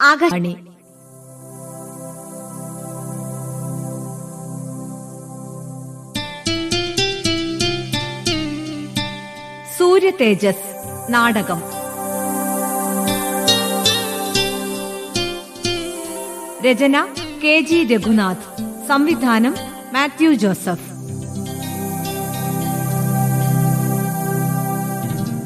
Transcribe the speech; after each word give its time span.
ആകാശവാണി. 0.00 0.52
സൂര്യ 9.78 10.10
തേജസ് 10.20 10.66
നാടകം. 11.10 11.60
രചന 16.64 16.96
K 17.42 17.60
G 17.60 17.84
Raghunath. 17.84 18.46
സംവിധാനം 18.88 19.54
മാത്യു 19.92 20.32
ജോസഫ്. 20.34 20.86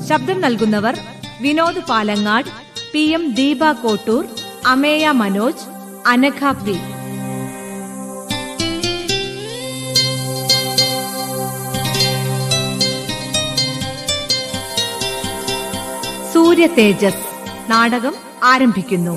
ശബ്ദം 0.08 0.40
നൽകുന്നവർ 0.40 0.94
Vinod 1.40 1.82
Palangad 1.88 2.50
P 2.92 3.02
M 3.10 3.34
Deepa 3.34 3.72
Kottoor 3.82 4.24
Ameya 4.72 5.06
Manoj 5.20 5.64
Anagha 6.12 6.50
P 6.64 6.76
Surya 16.32 16.66
Tejas 16.78 17.24
നാടകം 17.70 18.14
ആരംഭിക്കുന്നു. 18.52 19.14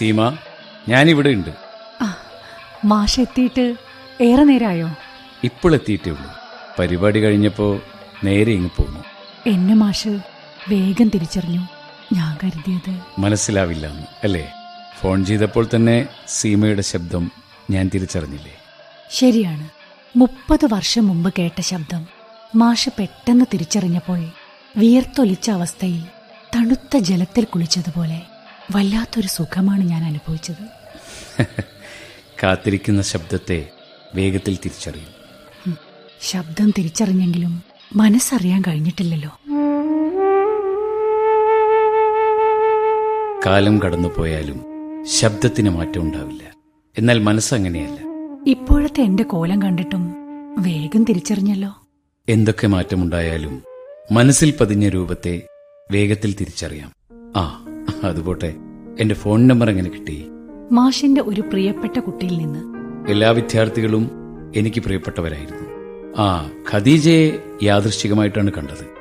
സീമ 0.00 0.36
ഞാനിവിടെ 0.88 1.30
ഉണ്ട്. 1.30 1.50
മാഷ് 2.84 3.20
എത്തിയിട്ട് 3.20 3.76
ഏറെ 4.20 4.44
നേരമായോ 4.44 4.88
ഇപ്പോൾ 5.44 5.74
എത്തിയിട്ടേ 5.74 6.10
ഉള്ളൂ. 6.10 6.30
പരിപാടി 6.78 7.20
കഴിഞ്ഞപ്പോ 7.20 7.80
നേരെ 8.24 8.52
ഇങ്ങ് 8.52 8.70
പോന്നു. 8.70 9.04
എന്നെ 9.46 9.74
മാഷ് 9.74 10.08
വേഗം 10.68 11.08
തിരിച്ചറിഞ്ഞു. 11.08 11.62
ഞാൻ 12.14 12.38
കരുതിയത് 12.44 13.00
മനസ്സിലാവില്ല 13.18 13.86
അല്ലേ? 14.22 14.52
ഫോൺ 14.98 15.24
ചെയ്തപ്പോൾ 15.24 15.68
തന്നെ 15.74 16.08
സീമയുടെ 16.28 16.82
ശബ്ദം 16.82 17.30
ഞാൻ 17.70 17.90
തിരിച്ചറിഞ്ഞില്ലേ? 17.94 18.54
ശരിയാണ്. 19.10 19.68
മുപ്പത് 20.16 20.66
വർഷം 20.72 21.08
മുമ്പ് 21.08 21.34
കേട്ട 21.38 21.60
ശബ്ദം. 21.60 22.06
മാഷ് 22.56 22.90
പെട്ടെന്ന് 22.98 23.44
തിരിച്ചറിഞ്ഞപ്പോൾ 23.52 24.30
വിയർത്തൊലിച്ച 24.76 25.50
അവസ്ഥയിൽ 25.50 26.02
തണുത്ത 26.56 26.96
ജലത്തിൽ 26.96 27.44
കുളിച്ചതുപോലെ. 27.44 28.29
വല്ലാത്തൊരു 28.70 29.26
സുഖമാണ് 29.26 29.84
ഞാൻ 29.84 30.04
അനുഭവിച്ചത്. 30.04 30.80
കാത്തിരിക്കുന്ന 32.42 33.02
ശബ്ദത്തെ 33.02 33.70
വേഗത്തിൽ 34.14 34.56
തിരിച്ചറിയും. 34.56 35.20
ശബ്ദം 36.20 36.70
തിരിച്ചറിഞ്ഞെങ്കിലും 36.70 37.62
മനസ്സറിയാൻ 37.96 38.62
കഴിഞ്ഞിട്ടില്ലല്ലോ. 38.68 39.38
കാലം 43.46 43.82
കടന്നുപോയാലും 43.82 44.64
ശബ്ദത്തിന് 45.06 45.70
മാറ്റം 45.70 46.02
ഉണ്ടാവില്ല. 46.02 46.42
എന്നാൽ 46.98 47.18
മനസ്സങ്ങനെയല്ല 47.18 48.00
ഇപ്പോഴത്തെ 48.46 49.02
എന്റെ 49.02 49.22
കോലം 49.22 49.62
കണ്ടിട്ടും 49.62 50.14
വേഗം 50.58 51.04
തിരിച്ചറിഞ്ഞല്ലോ. 51.04 51.76
എന്തൊക്കെ 52.28 52.66
മാറ്റമുണ്ടായാലും 52.66 53.62
മനസ്സിൽ 54.12 54.54
പതിഞ്ഞ 54.60 54.88
രൂപത്തെ 54.88 55.42
വേഗത്തിൽ 55.90 56.34
തിരിച്ചറിയാം. 56.40 56.94
ആ 57.36 57.66
അതുപോട്ടെ 58.04 58.54
എന്റെ 59.00 59.14
ഫോൺ 59.14 59.46
നമ്പർ 59.46 59.70
എങ്ങനെ 59.70 59.90
കിട്ടി? 59.90 60.26
മാഷിന്റെ 60.72 61.20
ഒരു 61.20 61.40
പ്രിയപ്പെട്ട 61.40 61.98
കുട്ടിയിൽ 61.98 62.38
നിന്ന്. 62.38 62.60
എല്ലാ 63.10 63.30
വിദ്യാർത്ഥികളും 63.30 64.10
എനിക്ക് 64.56 64.80
പ്രിയപ്പെട്ടവരായിരുന്നു. 64.80 65.68
ആ 66.18 66.50
ഖദീജയെ 66.72 67.38
യാദൃശ്ചികമായിട്ടാണ് 67.62 68.52
കണ്ടത്. 68.52 69.00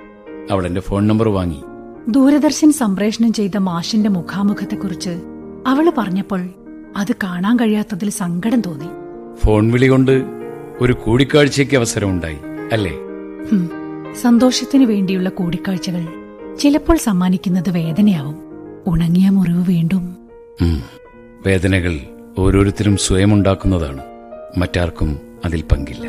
അവൾ 0.51 0.65
എന്റെ 0.65 0.81
ഫോൺ 0.81 1.07
നമ്പർ 1.07 1.29
വാങ്ങി. 1.29 1.63
ദൂരദർശൻ 2.07 2.71
സംപ്രേഷണം 2.71 3.33
ചെയ്ത 3.33 3.57
മാഷിന്റെ 3.57 4.09
മുഖാമുഖത്തെക്കുറിച്ച് 4.09 5.09
അവൾ 5.67 5.91
പറഞ്ഞപ്പോൾ 5.97 6.49
അത് 6.97 7.15
കാണാൻ 7.23 7.57
കഴിയാത്തതിൽ 7.57 8.09
സങ്കടം 8.09 8.61
തോന്നി. 8.61 8.85
ഫോൺ 9.45 9.71
വിളി 9.71 9.87
കൊണ്ട് 9.87 10.23
ഒരു 10.81 10.93
കൂടിക്കാഴ്ചയ്ക്ക് 10.93 11.75
അവസരമുണ്ടായി 11.75 12.37
അല്ലേ? 12.71 12.91
സന്തോഷത്തിന് 12.91 14.15
സന്തോഷത്തിനു 14.15 14.85
വേണ്ടിയുള്ള 14.85 15.29
കൂടിക്കാഴ്ചകൾ 15.29 16.07
ചിലപ്പോൾ 16.59 16.97
സമ്മാനിക്കുന്നത് 16.97 17.69
വേദനയാവും. 17.69 18.48
ഉണങ്ങിയ 18.87 19.29
മുറിവ് 19.29 19.65
വീണ്ടും. 19.65 20.17
വേദനകൾ 21.45 21.99
ഓരോരുത്തരും 22.37 22.97
സ്വയം 22.97 23.33
ഉണ്ടാക്കുന്നതാണ് 23.33 24.03
മറ്റാർക്കും 24.57 25.19
അതിൽ 25.45 25.61
പങ്കില്ല. 25.61 26.07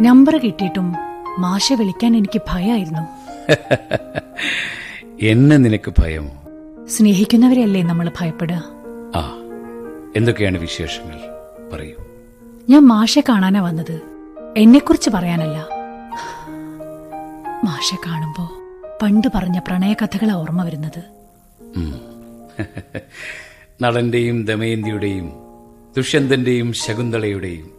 നമ്പർ 0.00 0.36
കിട്ടിയിട്ടും 0.36 0.94
മാഷെ 1.38 1.74
വിളിക്കാൻ 1.74 2.16
എനിക്ക് 2.16 2.40
ഭയമായിരുന്നു 2.48 3.04
എന്നെ 5.22 5.56
നിനക്ക് 5.56 5.92
ഭയമോ? 5.98 6.32
സ്നേഹിക്കുന്നവരെയല്ലേ 6.86 7.82
നമ്മൾ 7.82 8.10
ഭയപ്പെടുക? 8.20 8.62
ആ 9.16 9.22
എന്തൊക്കെയാണ് 10.16 10.58
വിശേഷങ്ങൾ? 10.58 11.18
പറയൂ. 11.72 11.94
ഞാൻ 12.68 12.88
മാഷെ 12.88 13.22
കാണാനാ 13.28 13.60
വന്നത്. 13.60 14.02
എന്നെക്കുറിച്ച് 14.56 15.10
പറയാനല്ല. 15.10 15.68
മാഷെ 17.64 17.96
കാണുമ്പോ 18.06 18.57
പണ്ട് 19.02 19.28
പറഞ്ഞ 19.34 19.58
പ്രണയകഥകളാ 19.58 20.34
ഓർമ്മ 20.34 20.64
വരുന്നത്. 20.64 21.02
നടന്റെയും 23.82 24.44
ദമയന്തിയുടെയും 24.44 25.32
ദുഷ്യന്തന്റെയും 25.96 26.72
ശകുന്തളയുടെയും. 26.72 27.70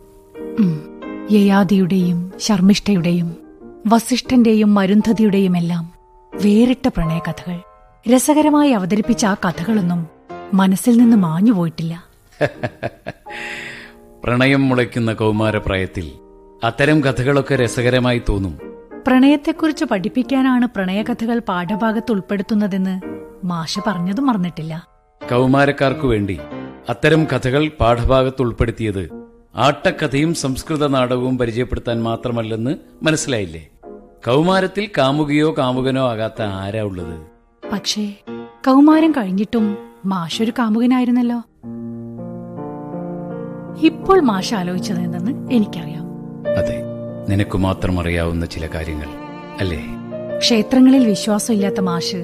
യയാദിയുടെയും 1.32 2.34
ശർമ്മിഷ്ഠയുടെയും 2.40 3.38
വസിഷ്ഠന്റെയും 3.88 4.74
മരുന്ധതിയുടെയും 4.74 5.58
എല്ലാം 5.58 5.94
വേറിട്ട 6.36 6.88
പ്രണയകഥകൾ. 6.88 7.60
രസകരമായി 8.16 8.72
അവതരിപ്പിച്ച 8.72 9.26
ആ 9.26 9.34
കഥകളൊന്നും 9.34 10.08
മനസ്സിൽ 10.54 10.98
നിന്ന് 10.98 11.18
മാഞ്ഞു 11.18 11.52
പോയിട്ടില്ല. 11.52 12.04
പ്രണയം 14.24 14.70
മുളയ്ക്കുന്ന 14.70 15.14
കൗമാരപ്രായത്തിൽ 15.14 16.12
അത്തരം 16.64 17.04
കഥകളൊക്കെ 17.04 17.56
രസകരമായി 17.56 18.22
തോന്നും. 18.30 18.69
പ്രണയത്തെക്കുറിച്ച് 19.08 19.86
പഠിപ്പിക്കാനാണ് 19.86 20.66
പ്രണയകഥകൾ 20.66 21.40
പാഠഭാഗത്ത് 21.40 22.12
ഉൾപ്പെടുത്തുന്നതെന്ന് 22.12 23.02
മാഷ 23.44 23.80
പറഞ്ഞതും 23.88 24.28
മറന്നിട്ടില്ല. 24.28 24.88
കൗമാരക്കാർക്കു 25.32 26.08
വേണ്ടി 26.08 26.40
അത്തരം 26.90 27.24
കഥകൾ 27.24 27.72
പാഠഭാഗത്ത് 27.80 28.42
ഉൾപ്പെടുത്തിയത് 28.42 29.10
ആട്ടക്കഥയും 29.56 30.34
സംസ്കൃത 30.34 30.88
നാടകവും 30.88 31.38
പരിചയപ്പെടുത്താൻ 31.38 32.04
മാത്രമല്ലെന്ന് 32.04 32.76
മനസ്സിലായില്ലേ? 33.04 33.68
കൗമാരത്തിൽ 34.28 34.90
കാമുകിയോ 34.98 35.56
കാമുകനോ 35.58 36.10
ആകാത്ത 36.10 36.42
ആരാ 36.42 36.82
ഉള്ളത്? 36.82 37.22
പക്ഷേ 37.74 38.14
കൗമാരം 38.68 39.12
കഴിഞ്ഞിട്ടും 39.12 39.78
മാഷൊരു 40.06 40.52
കാമുകനായിരുന്നല്ലോ. 40.60 41.38
ഇപ്പോൾ 43.86 44.22
മാഷ 44.22 44.54
ആലോചിച്ചത് 44.54 45.00
എന്തെന്ന് 45.00 45.52
എനിക്കറിയാം. 45.52 46.04
അതെ. 46.58 46.89
നിനക്ക് 47.30 47.58
മാത്രം 47.58 48.00
അറിയാവുന്ന 48.00 48.46
ചില 48.46 48.68
കാര്യങ്ങൾ 48.68 49.10
അല്ലേ? 49.60 49.82
ക്ഷേത്രങ്ങളിൽ 50.38 51.08
വിശ്വാസമില്ലാത്ത 51.08 51.80
മാഷ് 51.80 52.22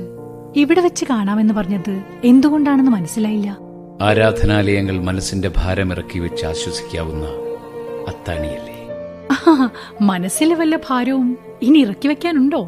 ഇവിടെ 0.55 0.81
വെച്ച് 0.81 1.05
കാണാമെന്ന് 1.09 1.53
പറഞ്ഞത് 1.53 2.01
എന്തുകൊണ്ടാണെന്ന് 2.23 2.91
മനസ്സിലായില്ല. 2.91 3.57
ആരാധനാലയങ്ങൾ 4.01 4.99
മനസ്സിന്റെ 4.99 5.51
ഭാരമിറക്കി 5.57 6.19
വെച്ച് 6.19 6.45
ആശ്വസിക്കാവുന്ന 6.45 7.25
അത്താണിയല്ലേ? 8.07 8.71
മനസ്സിലെ 10.01 10.55
വല്ല 10.55 10.75
ഭാരവും 10.89 11.37
ഇനി 11.61 11.79
ഇറക്കി 11.79 12.07
വെക്കാനുണ്ടോ? 12.07 12.61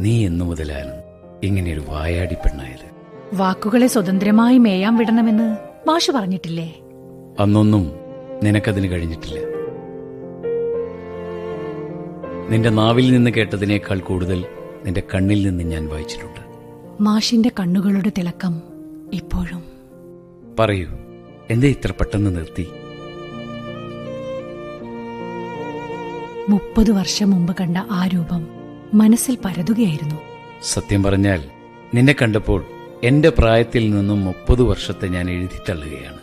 നീ 0.00 0.26
എന്നു 0.26 0.44
മുതലാണ് 0.44 0.94
ഇങ്ങനെയൊരു 1.42 1.82
വായാടി 1.88 2.34
പെണ്ണായത്. 2.34 2.86
വാക്കുകളെ 3.34 3.86
സ്വതന്ത്രമായി 3.86 4.58
മേയാൻ 4.58 4.96
വിടണമെന്ന് 4.96 5.56
മാഷ് 5.88 6.10
പറഞ്ഞിട്ടില്ലേ? 6.10 6.68
അന്നൊന്നും 7.40 7.92
നിനക്കതിന് 8.42 8.90
കഴിഞ്ഞിട്ടില്ല. 8.90 9.38
നിന്റെ 12.50 12.70
നാവിൽ 12.70 13.12
നിന്ന് 13.12 13.30
കേട്ടതിനേക്കാൾ 13.30 13.98
കൂടുതൽ 13.98 14.44
നിന്റെ 14.84 15.02
കണ്ണിൽ 15.14 15.48
നിന്ന് 15.48 15.64
ഞാൻ 15.64 15.88
വായിച്ചിട്ടുണ്ട്. 15.88 16.40
മാഷിന്റെ 17.02 17.50
കണ്ണുകളുടെ 17.60 18.12
തിളക്കം 18.18 18.62
ഇപ്പോഴും. 19.12 19.62
പറയൂ 20.58 20.88
എന്തേ 21.50 21.68
ഇത്ര 21.68 21.90
പെട്ടെന്ന് 21.90 22.36
നിർത്തി? 22.36 22.66
മുപ്പത് 26.48 26.90
വർഷം 26.90 27.30
മുമ്പ് 27.30 27.56
കണ്ട 27.60 27.76
ആ 27.90 28.06
രൂപം 28.06 28.48
മനസ്സിൽ 28.94 29.38
പരതുകയായിരുന്നു. 29.44 30.20
സത്യം 30.62 31.02
പറഞ്ഞാൽ 31.02 31.44
നിന്നെ 31.94 32.14
കണ്ടപ്പോൾ 32.22 32.64
എന്റെ 33.04 33.28
പ്രായത്തിൽ 33.28 33.90
നിന്നും 33.90 34.24
മുപ്പത് 34.24 34.62
വർഷത്തെ 34.62 35.08
ഞാൻ 35.08 35.30
എഴുതി 35.30 35.58
തള്ളുകയാണ്. 35.68 36.18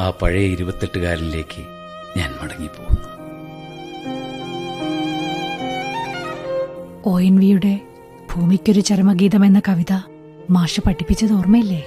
ആ 0.00 0.10
പഴയ 0.10 0.46
ഇരുപത്തെട്ടുകാരനിലേക്ക് 0.46 1.62
ഞാൻ 2.18 2.30
മടങ്ങിപ്പോകുന്നു. 2.42 3.09
ഒ 7.04 7.20
എൻ 7.20 7.36
വിയുടെ 7.38 7.80
ഭൂമിക്കൊരു 8.32 8.80
ചരമഗീതം 8.80 9.44
എന്ന 9.44 9.62
കവിത 9.68 9.92
മാഷ് 10.50 10.80
പഠിപ്പിച്ചത് 10.80 11.32
ഓർമ്മയില്ലേ? 11.32 11.82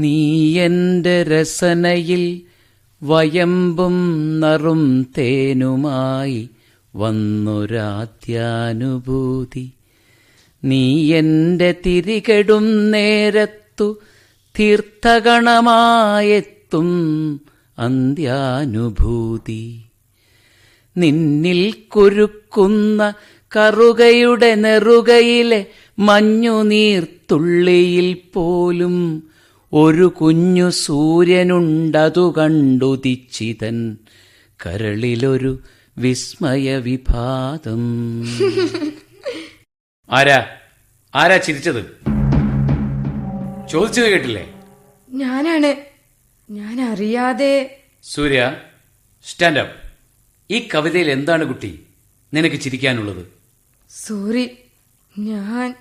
നീ 0.00 0.58
എന്റെ 0.58 1.22
രസനയിൽ 1.22 2.42
വയമ്പും 3.02 3.96
നറും 4.40 5.14
തേനുമായി 5.18 6.48
വന്നൊരാത്യാനുഭൂതി 6.94 9.72
നീ 10.62 11.12
എന്റെ 11.12 11.74
തിരികെടും 11.86 12.90
നേരത്തു 12.90 14.00
തീർത്ഥഗണമായെത്തും 14.54 16.90
അന്ത്യാനുഭൂതി. 17.78 19.80
നിന്നിൽ 20.96 21.74
കുരുക്കുന്ന 21.88 23.14
കറുകയുടെ 23.52 24.54
നെറുകയിലെ 24.54 25.66
മഞ്ഞുനീർത്തുള്ളിയിൽ 25.98 28.16
പോലും 28.32 29.22
ഒരു 29.72 30.06
കുഞ്ഞു 30.06 30.70
സൂര്യനുണ്ടതു 30.70 32.34
കണ്ടുദിച്ചിതൻ 32.38 33.96
കരളിലൊരു 34.66 35.62
വിസ്മയ 35.98 36.76
വിഭാതം. 36.76 37.82
ആരാ? 40.10 40.46
ആരാ 41.14 41.36
ചിരിച്ചത്? 41.36 41.82
ചോദിച്ചത് 43.68 44.04
കേട്ടില്ലേ? 44.04 44.54
ഞാനാണ്. 45.10 45.70
ഞാൻ 46.50 46.80
അറിയാതെ 46.80 47.78
സൂര്യ 48.02 48.56
സ്റ്റാൻഡ് 49.24 49.58
അപ്പ് 49.58 49.76
ഈ 50.50 50.68
കവിതയിൽ 50.74 51.10
എന്താണ് 51.10 51.44
കുട്ടി? 51.44 51.80
നിനക്ക് 52.34 52.56
ചിരിക്കാനുള്ളത്? 52.56 53.26
സോറി 53.90 54.50
ഞാൻ. 55.18 55.74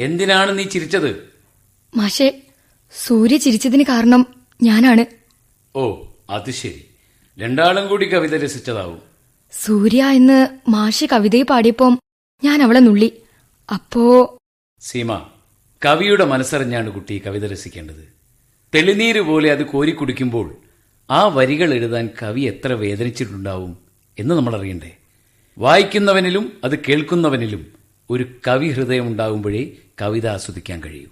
എന്തിനാണ് 0.00 0.58
നീ 0.58 0.64
ചിരിച്ചത്? 0.64 1.10
മാഷെ 1.96 2.42
സൂര്യ 2.96 3.36
ചിരിച്ചതിന് 3.36 3.84
കാരണം 3.88 4.26
ഞാനാണ്. 4.62 5.06
ഓ 5.76 6.02
അത് 6.30 6.50
ശരി. 6.50 6.84
രണ്ടാളും 7.38 7.88
കൂടി 7.88 8.08
കവിത 8.08 8.44
രസിച്ചതാവും. 8.44 9.02
സൂര്യ 9.52 10.04
എന്ന് 10.04 10.48
മാഷി 10.70 11.06
കവിതയെ 11.06 11.42
പാടിയപ്പം 11.42 11.98
ഞാൻ 12.44 12.62
അവളെ 12.62 12.80
നുള്ളി. 12.80 13.12
അപ്പോ 13.74 14.36
സീമ 14.80 15.26
കവിയുടെ 15.84 16.24
മനസ്സറിഞ്ഞാണ് 16.24 16.90
കുട്ടി 16.90 17.22
കവിത 17.26 17.46
രസിക്കേണ്ടത്. 17.46 18.12
തെളിനീര് 18.74 19.20
പോലെ 19.20 19.50
അത് 19.50 19.66
കോരി 19.66 19.90
കുടിക്കുമ്പോൾ 19.90 20.56
ആ 21.10 21.28
വരികൾ 21.28 21.74
എഴുതാൻ 21.74 22.08
കവി 22.22 22.40
എത്ര 22.40 22.72
വേദനിച്ചിട്ടുണ്ടാവും 22.72 23.78
എന്ന് 24.18 24.34
നമ്മൾ 24.34 24.56
അറിയണ്ടേ? 24.56 24.96
വായിക്കുന്നവനിലും 25.58 26.60
അത് 26.64 26.78
കേൾക്കുന്നവനിലും 26.78 27.66
ഒരു 28.10 28.34
കവി 28.48 28.68
ഹൃദയം 28.68 29.06
ഉണ്ടാകുമ്പോഴേ 29.06 29.70
കവിത 30.02 30.26
ആസ്വദിക്കാൻ 30.28 30.82
കഴിയൂ. 30.82 31.06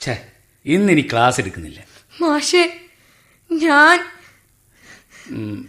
ഛേ 0.00 0.26
ഇന്നിനി 0.66 1.02
ക്ലാസ് 1.12 1.40
എടുക്കുന്നില്ല. 1.40 1.80
മാഷേ 2.22 2.64
ഞാൻ 3.50 3.98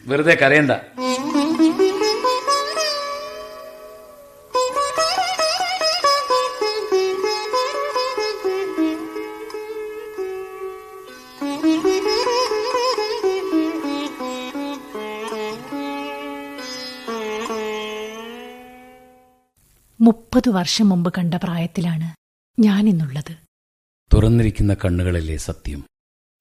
വെറുതെ 0.07 0.36
കരയണ്ട. 0.42 0.71
മുപ്പത് 20.00 20.50
വർഷം 20.50 20.89
മുമ്പ് 20.89 21.09
കണ്ട 21.18 21.33
പ്രായത്തിലാണ് 21.44 22.07
ഞാനിന്നുള്ളത്. 22.59 23.44
തുറന്നിരിക്കുന്ന 24.16 24.76
കണ്ണുകളിലെ 24.86 25.38
സത്യം 25.38 25.84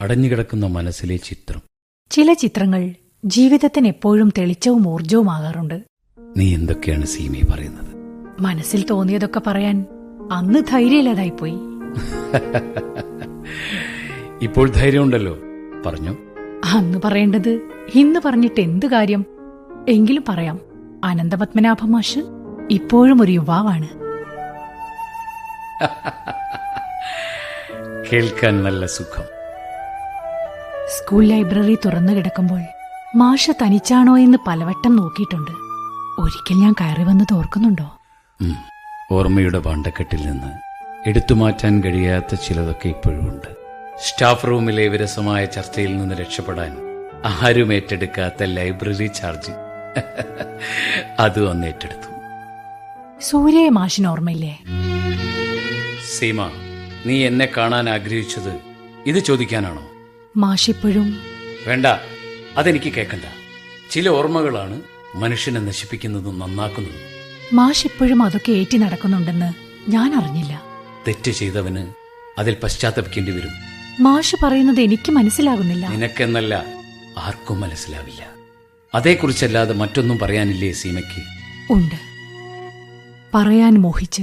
അടഞ്ഞുകിടക്കുന്ന 0.01 0.67
മനസ്സിലെ 0.67 1.17
ചിത്രം. 1.17 1.63
ചില 2.11 2.33
ചിത്രങ്ങൾ 2.33 2.95
ജീവിതത്തിന് 3.25 3.89
എപ്പോഴും 3.89 4.33
തെളിച്ചവും 4.39 4.89
ഊർജവുമാകാറുണ്ട് 4.89 5.83
നീ 6.37 6.55
എന്തൊക്കെയാണ് 6.55 7.05
സീമി 7.05 7.41
പറയുന്നത്? 7.51 7.95
മനസ്സിൽ 8.41 8.85
തോന്നിയതൊക്കെ 8.91 9.43
പറയാൻ 9.47 9.87
അന്ന് 10.33 10.59
ധൈര്യമില്ലാതായിപ്പോയി. 10.71 11.53
ഇപ്പോൾ 14.43 14.71
ധൈര്യമുണ്ടല്ലോ 14.71 15.39
പറഞ്ഞു? 15.87 16.17
അന്ന് 16.65 16.99
പറയേണ്ടത് 17.05 17.61
ഇന്ന് 17.95 18.21
പറഞ്ഞിട്ട് 18.25 18.61
എന്ത് 18.61 18.87
കാര്യം? 18.87 19.27
എങ്കിലും 19.89 20.25
പറയാം. 20.29 20.61
അനന്തപത്മനാഭ 21.05 21.85
മാഷ് 21.85 22.19
ഇപ്പോഴും 22.71 23.23
ഒരു 23.23 23.33
യുവാവാണ്. 23.33 23.89
കേൾക്കാൻ 28.13 28.65
നല്ല 28.65 28.87
സുഖം. 28.87 29.27
സ്കൂൾ 30.97 31.25
ലൈബ്രറി 31.25 31.79
തുറന്നു 31.85 32.13
കിടക്കുമ്പോൾ 32.13 32.63
മാഷ 33.17 33.51
തനിച്ചാണോ 33.51 34.19
എന്ന് 34.19 34.39
പലവട്ടം 34.47 34.97
നോക്കിയിട്ടുണ്ട്. 34.97 35.51
ഒരിക്കൽ 36.21 36.61
ഞാൻ 36.61 36.75
കയറി 36.81 37.03
വന്നത് 37.03 37.35
ഓർക്കുന്നുണ്ടോ. 37.35 37.89
ഓർമ്മയുടെ 39.13 39.59
പാണ്ടക്കെട്ടിൽ 39.59 40.23
നിന്ന് 40.27 40.53
എടുത്തു 41.09 41.35
മാറ്റാൻ 41.35 41.83
കഴിയാത്ത 41.85 42.35
ചിലതൊക്കെ 42.35 42.89
ഇപ്പോഴും 42.89 43.29
ഉണ്ട്. 43.31 43.49
സ്റ്റാഫ് 44.03 44.47
റൂമിലെ 44.47 44.89
വിരസമായ 44.89 45.45
ചർച്ചയിൽ 45.45 45.97
നിന്ന് 45.97 46.15
രക്ഷപ്പെടാൻ 46.15 46.73
ആരും 47.25 47.75
ഏറ്റെടുക്കാത്ത 47.75 48.43
ലൈബ്രറി 48.43 49.07
ചാർജ്. 49.07 49.53
അത് 51.19 51.41
വന്ന് 51.47 51.67
ഏറ്റെടുത്തു. 51.67 52.11
സൂര്യയെ 53.21 53.69
മാഷിന് 53.69 54.09
ഓർമ്മയില്ലേ? 54.09 54.55
സീമ 56.19 56.64
നീ 57.07 57.27
എന്നെ 57.27 57.49
കാണാൻ 57.57 57.91
ആഗ്രഹിച്ചത് 57.91 58.61
ഇത് 59.07 59.19
ചോദിക്കാനാണോ? 59.19 59.89
മാഷിപ്പോഴും 60.37 61.19
വേണ്ട 61.67 61.87
അതെനിക്ക് 62.57 62.93
കേൾക്കണ്ട. 62.93 63.23
ചില 63.91 64.09
ഓർമ്മകളാണ് 64.09 64.83
മനുഷ്യനെ 65.15 65.61
നശിപ്പിക്കുന്നതും 65.61 66.39
നന്നാക്കുന്നതും. 66.39 67.15
മാഷിപ്പോഴും 67.57 68.23
അതൊക്കെ 68.23 68.53
ഏറ്റി 68.53 68.77
നടക്കുന്നുണ്ടെന്ന് 68.77 69.53
ഞാൻ 69.91 70.15
അറിഞ്ഞില്ല. 70.15 70.63
തെറ്റ് 71.09 71.31
ചെയ്തവന് 71.31 71.93
അതിൽ 72.39 72.57
പശ്ചാത്തപിക്കേണ്ടി 72.63 73.33
വരും. 73.33 73.51
മാഷ് 74.01 74.37
പറയുന്നത് 74.43 74.81
എനിക്ക് 74.81 75.13
മനസ്സിലാകുന്നില്ല. 75.13 75.89
നിനക്കെന്നല്ല 75.89 76.65
ആർക്കും 77.19 77.61
മനസ്സിലാവില്ല. 77.61 78.27
അതേക്കുറിച്ചല്ലാതെ 78.95 79.75
മറ്റൊന്നും 79.75 80.19
പറയാനില്ലേ 80.19 80.73
സീമയ്ക്ക്? 80.73 81.23
ഉണ്ട്. 81.73 81.95
പറയാൻ 83.35 83.75
മോഹിച്ച് 83.75 84.23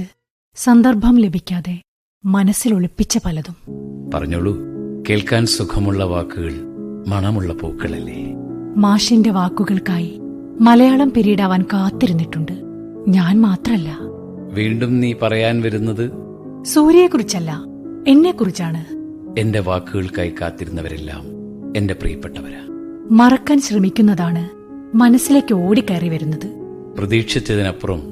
സന്ദർഭം 0.56 1.20
ലഭിക്കാതെ 1.20 1.80
മനസ്സിൽ 2.24 2.74
ഒളിപ്പിച്ച 2.74 3.18
പലതും. 3.24 3.56
പറഞ്ഞോളൂ 4.14 4.56
കേൾക്കാൻ 5.08 5.46
സുഖമുള്ള 5.46 6.04
വാക്കുകൾ 6.04 6.52
മണമുള്ള 7.08 7.52
പൂക്കളല്ലേ? 7.52 8.34
മാഷിന്റെ 8.76 9.30
വാക്കുകൾക്കായി 9.30 10.20
മലയാളം 10.60 11.12
പിരീഡാവാൻ 11.16 11.62
കാത്തിരുന്നിട്ടുണ്ട്. 11.62 12.52
ഞാൻ 13.08 13.40
മാത്രല്ല. 13.40 13.98
വീണ്ടും 14.54 15.00
നീ 15.00 15.12
പറയാൻ 15.22 15.60
വരുന്നത്? 15.60 16.10
സൂര്യയെക്കുറിച്ചല്ല 16.64 17.64
എന്നെക്കുറിച്ചാണ്. 18.08 18.86
എന്റെ 19.40 19.60
വാക്കുകൾക്കായി 19.60 20.34
കാത്തിരുന്നവരെല്ലാം 20.40 21.22
എന്റെ 21.76 21.94
പ്രിയപ്പെട്ടവരാ. 21.94 22.66
മറക്കാൻ 23.10 23.60
ശ്രമിക്കുന്നതാണ് 23.60 24.48
മനസ്സിലേക്ക് 24.96 25.54
ഓടിക്കയറി 25.54 26.08
വരുന്നത്. 26.08 26.46
പ്രതീക്ഷിച്ചതിനപ്പുറം 26.98 28.02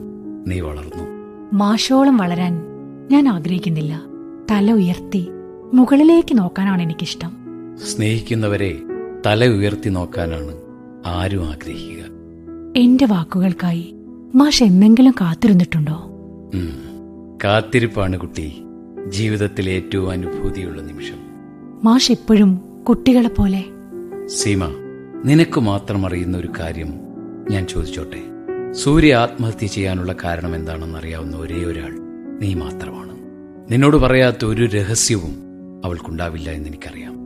നീ 0.47 0.61
വളർന്നു. 0.61 1.05
മാഷോളം 1.53 2.17
വളരാൻ 2.17 2.70
ഞാൻ 3.11 3.29
ആഗ്രഹിക്കുന്നില്ല. 3.29 4.03
തല 4.51 4.73
ഉയർത്തി 4.73 5.29
മുകളിലേക്ക് 5.75 6.39
നോക്കാനാണ് 6.39 6.83
എനിക്കിഷ്ടം. 6.83 7.33
സ്നേഹിക്കുന്നവരെ 7.87 8.79
തല 9.27 9.47
ഉയർത്തി 9.47 9.89
നോക്കാനാണ് 9.89 10.57
ആരും 11.07 11.45
ആഗ്രഹിക്കുക. 11.49 12.05
എന്റെ 12.77 13.07
വാക്കുകൾക്കായി 13.07 13.95
മാഷ് 14.35 14.63
എന്നെങ്കിലും 14.63 15.15
കാത്തിരുന്നിട്ടുണ്ടോ? 15.21 16.11
കാത്തിരിപ്പാണ് 17.45 18.19
കുട്ടി. 18.19 18.63
ജീവിതത്തിൽ 19.09 19.71
ഏറ്റവും 19.71 20.11
അനുഭൂതിയുള്ള 20.11 20.83
നിമിഷം. 20.83 21.19
മാഷ് 21.85 22.13
എപ്പോഴും 22.13 22.61
കുട്ടികളെ 22.89 23.29
പോലെ. 23.29 23.65
സീമ 24.27 24.65
നിനക്ക് 25.25 25.61
മാത്രം 25.61 26.07
അറിയുന്ന 26.07 26.37
ഒരു 26.39 26.49
കാര്യം 26.59 26.93
ഞാൻ 27.51 27.67
ചോദിച്ചോട്ടെ? 27.67 28.23
സൂര്യ 28.73 29.15
ആത്മഹത്യ 29.15 29.67
ചെയ്യാനുള്ള 29.67 30.15
കാരണം 30.25 30.55
എന്താണെന്ന് 30.55 30.99
അറിയാവുന്ന 30.99 31.37
ഒരേ 31.37 31.65
ഒരാൾ 31.65 32.10
നീ 32.41 32.55
മാത്രമാണ്. 32.55 33.15
നിന്നോട് 33.73 33.97
പറയാത്ത 33.97 34.45
ഒരു 34.45 34.67
രഹസ്യവും 34.67 35.35
അവൾക്കുണ്ടാവില്ല 35.85 36.51
എന്ന് 36.51 36.69
എനിക്കറിയാം 36.69 37.21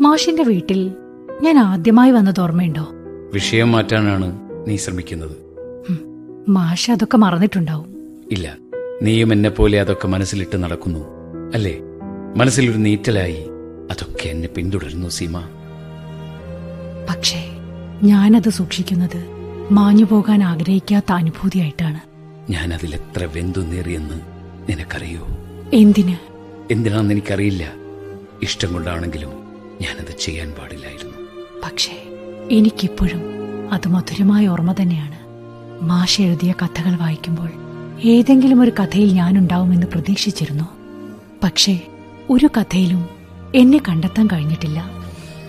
മാഷിന്റെ 0.00 0.42
വീട്ടിൽ 0.42 0.94
ഞാൻ 1.42 1.58
ആദ്യമായി 1.58 2.10
വന്നത് 2.10 2.40
ഓർമ്മയുണ്ടോ? 2.40 2.88
വിഷയം 3.34 3.72
മാറ്റാനാണ് 3.72 4.40
നീ 4.68 4.76
ശ്രമിക്കുന്നത്. 4.76 5.36
മാഷ 6.48 6.48
മാഷ് 6.48 6.90
അതൊക്കെ 6.90 7.16
മറന്നിട്ടുണ്ടാവും. 7.16 7.86
ഇല്ല 8.30 8.56
നീയും 9.02 9.32
എന്നെ 9.32 9.50
പോലെ 9.50 9.80
അതൊക്കെ 9.80 10.08
മനസ്സിലിട്ട് 10.08 10.62
നടക്കുന്നു. 10.62 11.00
അല്ലേ? 11.54 11.80
മനസ്സിലൊരു 12.36 12.78
നീറ്റലായി 12.78 13.44
അതൊക്കെ 13.90 14.28
എന്നെ 14.28 14.48
പിന്തുടരുന്നു 14.48 15.08
സീമ. 15.08 15.38
പക്ഷേ 17.10 17.48
ഞാനത് 18.02 18.48
സൂക്ഷിക്കുന്നത് 18.48 19.26
മാഞ്ഞു 19.72 20.04
പോകാൻ 20.04 20.44
ആഗ്രഹിക്കാത്ത 20.44 21.12
അനുഭൂതിയായിട്ടാണ്. 21.12 22.13
ഞാൻ 22.50 22.74
അതിൽ 22.74 22.94
അതിലെത്ര 22.94 23.38
വെന്തുന്നേറിയെന്ന് 23.38 24.20
നിനക്കറിയോ? 24.70 25.26
എന്തിന്? 25.72 26.16
എന്തിനാന്ന് 26.70 27.14
എനിക്കറിയില്ല. 27.14 27.72
ഇഷ്ടം 28.42 28.72
കൊണ്ടാണെങ്കിലും 28.72 29.28
ഞാനത് 29.82 30.18
ചെയ്യാൻ 30.18 30.52
പാടില്ലായിരുന്നു. 30.52 31.14
പക്ഷേ 31.64 32.02
എനിക്കിപ്പോഴും 32.50 33.20
അത് 33.72 33.88
മധുരമായ 33.88 34.48
ഓർമ്മ 34.48 34.74
തന്നെയാണ്. 34.82 35.18
മാഷ് 35.84 36.20
എഴുതിയ 36.20 36.54
കഥകൾ 36.62 36.96
വായിക്കുമ്പോൾ 36.96 37.50
ഏതെങ്കിലും 38.04 38.60
ഒരു 38.60 38.70
കഥയിൽ 38.70 39.12
ഞാനുണ്ടാവുമെന്ന് 39.12 39.86
പ്രതീക്ഷിച്ചിരുന്നു. 39.86 40.64
പക്ഷേ 41.44 41.80
ഒരു 42.30 42.46
കഥയിലും 42.46 43.08
എന്നെ 43.54 43.78
കണ്ടെത്താൻ 43.88 44.26
കഴിഞ്ഞിട്ടില്ല. 44.26 44.90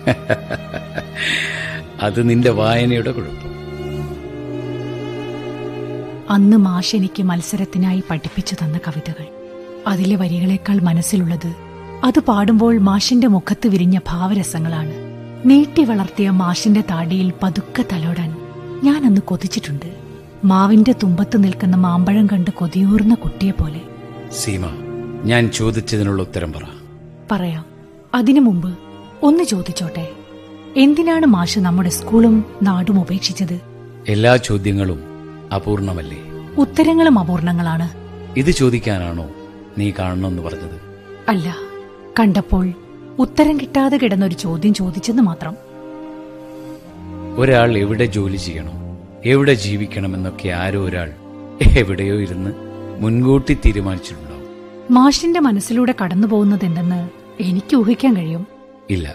അത് 2.00 2.28
നിന്റെ 2.28 2.50
വായനയുടെ 2.50 3.12
കുഴപ്പം. 3.12 3.45
അന്ന് 6.30 6.56
മാഷ് 6.56 6.96
എനിക്ക് 6.96 7.22
മത്സരത്തിനായി 7.22 8.02
പഠിപ്പിച്ചു 8.10 8.54
തന്ന 8.54 8.78
കവിതകൾ. 8.78 9.24
അതിലെ 9.86 10.16
വരികളേക്കാൾ 10.16 10.80
മനസ്സിലുള്ളത് 10.80 11.52
അത് 12.04 12.20
പാടുമ്പോൾ 12.20 12.78
മാഷിന്റെ 12.78 13.26
മുഖത്ത് 13.26 13.68
വിരിഞ്ഞ 13.68 13.98
ഭാവരസങ്ങളാണ്. 14.08 14.92
നീട്ടി 15.46 15.84
വളർത്തിയ 15.84 16.30
മാഷിന്റെ 16.30 16.80
താടിയിൽ 16.80 17.32
പതുക്കെ 17.42 17.84
തലോടാൻ 17.92 18.36
ഞാൻ 18.84 19.06
അന്ന് 19.06 19.20
കൊതിച്ചിട്ടുണ്ട്. 19.20 19.96
മാവിന്റെ 20.44 20.92
തുമ്പത്ത് 20.92 21.44
നിൽക്കുന്ന 21.44 21.76
മാമ്പഴം 21.76 22.26
കണ്ട് 22.26 22.50
കൊതിയൂർന്ന 22.50 23.14
കുട്ടിയെ 23.14 23.50
പോലെ. 23.50 23.80
സീമ 24.32 24.64
ഞാൻ 25.24 25.50
ചോദിച്ചതിനുള്ള 25.50 26.22
ഉത്തരം 26.22 26.52
പറ. 26.52 26.62
പറയാം. 27.30 27.64
അതിനു 28.14 28.40
മുമ്പ് 28.40 28.78
ഒന്ന് 29.22 29.44
ചോദിച്ചോട്ടെ. 29.44 30.10
എന്തിനാണ് 30.76 31.26
മാഷ് 31.26 31.58
നമ്മുടെ 31.58 31.90
സ്കൂളും 31.90 32.44
നാടും 32.62 33.00
ഉപേക്ഷിച്ചത്? 33.00 33.60
എല്ലാ 34.08 34.36
ചോദ്യങ്ങളും 34.36 35.15
അപൂർണമല്ലേ? 35.52 36.18
ഉത്തരങ്ങളും 36.58 37.18
അപൂർണങ്ങളാണ്. 37.18 37.88
ഇത് 38.38 38.50
ചോദിക്കാനാണോ 38.50 39.30
നീ 39.78 39.92
കാണണമെന്ന് 39.98 40.42
പറഞ്ഞത്? 40.42 40.80
അല്ല 41.28 41.56
കണ്ടപ്പോൾ 42.20 42.72
ഉത്തരം 43.18 43.60
കിട്ടാതെ 43.60 43.96
കിടന്നൊരു 43.96 44.34
ചോദ്യം 44.34 44.74
ചോദിച്ചെന്ന് 44.74 45.22
മാത്രം. 45.22 45.56
ഒരാൾ 47.36 47.78
എവിടെ 47.78 48.04
ജോലി 48.04 48.36
ചെയ്യണം 48.36 48.72
എവിടെ 49.24 49.54
ജീവിക്കണമെന്നൊക്കെ 49.54 50.48
ആരോ 50.48 50.80
ഒരാൾ 50.80 51.12
എവിടെയോ 51.76 52.20
ഇരുന്ന് 52.20 52.52
മുൻകൂട്ടി 53.02 53.54
തീരുമാനിച്ചിട്ടുണ്ടോ 53.54 54.36
മാഷിന്റെ 54.90 55.40
മനസ്സിലൂടെ 55.40 55.94
കടന്നു 56.04 56.26
പോകുന്നത് 56.26 56.64
എന്തെന്ന് 56.64 57.08
എനിക്ക് 57.40 57.76
ഊഹിക്കാൻ 57.76 58.16
കഴിയും. 58.16 58.46
ഇല്ല. 58.90 59.14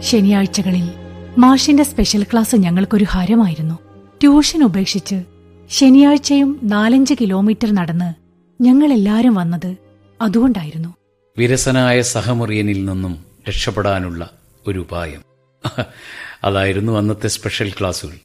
ശനിയാഴ്ചകളിൽ 0.00 0.90
മാഷിന്റെ 1.40 1.82
സ്പെഷ്യൽ 1.82 2.22
ക്ലാസ് 2.22 2.56
ഞങ്ങൾക്കൊരു 2.56 3.04
ഹരമായിരുന്നു. 3.04 3.74
ട്യൂഷൻ 4.20 4.64
ഉപേക്ഷിച്ച് 4.64 5.24
ശനിയാഴ്ചയും 5.70 6.60
നാലഞ്ച് 6.62 7.14
കിലോമീറ്റർ 7.20 7.74
നടന്ന് 7.74 8.14
ഞങ്ങളെല്ലാരും 8.62 9.34
വന്നത് 9.34 9.76
അതുകൊണ്ടായിരുന്നു. 10.20 10.94
വിരസനായ 11.38 12.02
സഹമുറിയനിൽ 12.02 12.84
നിന്നും 12.84 13.24
രക്ഷപ്പെടാനുള്ള 13.48 14.30
ഒരു 14.66 14.78
ഉപായം. 14.78 15.22
അതായിരുന്നു 16.44 16.92
അന്നത്തെ 16.92 17.28
സ്പെഷ്യൽ 17.28 17.70
ക്ലാസ്സുകൾ 17.70 18.18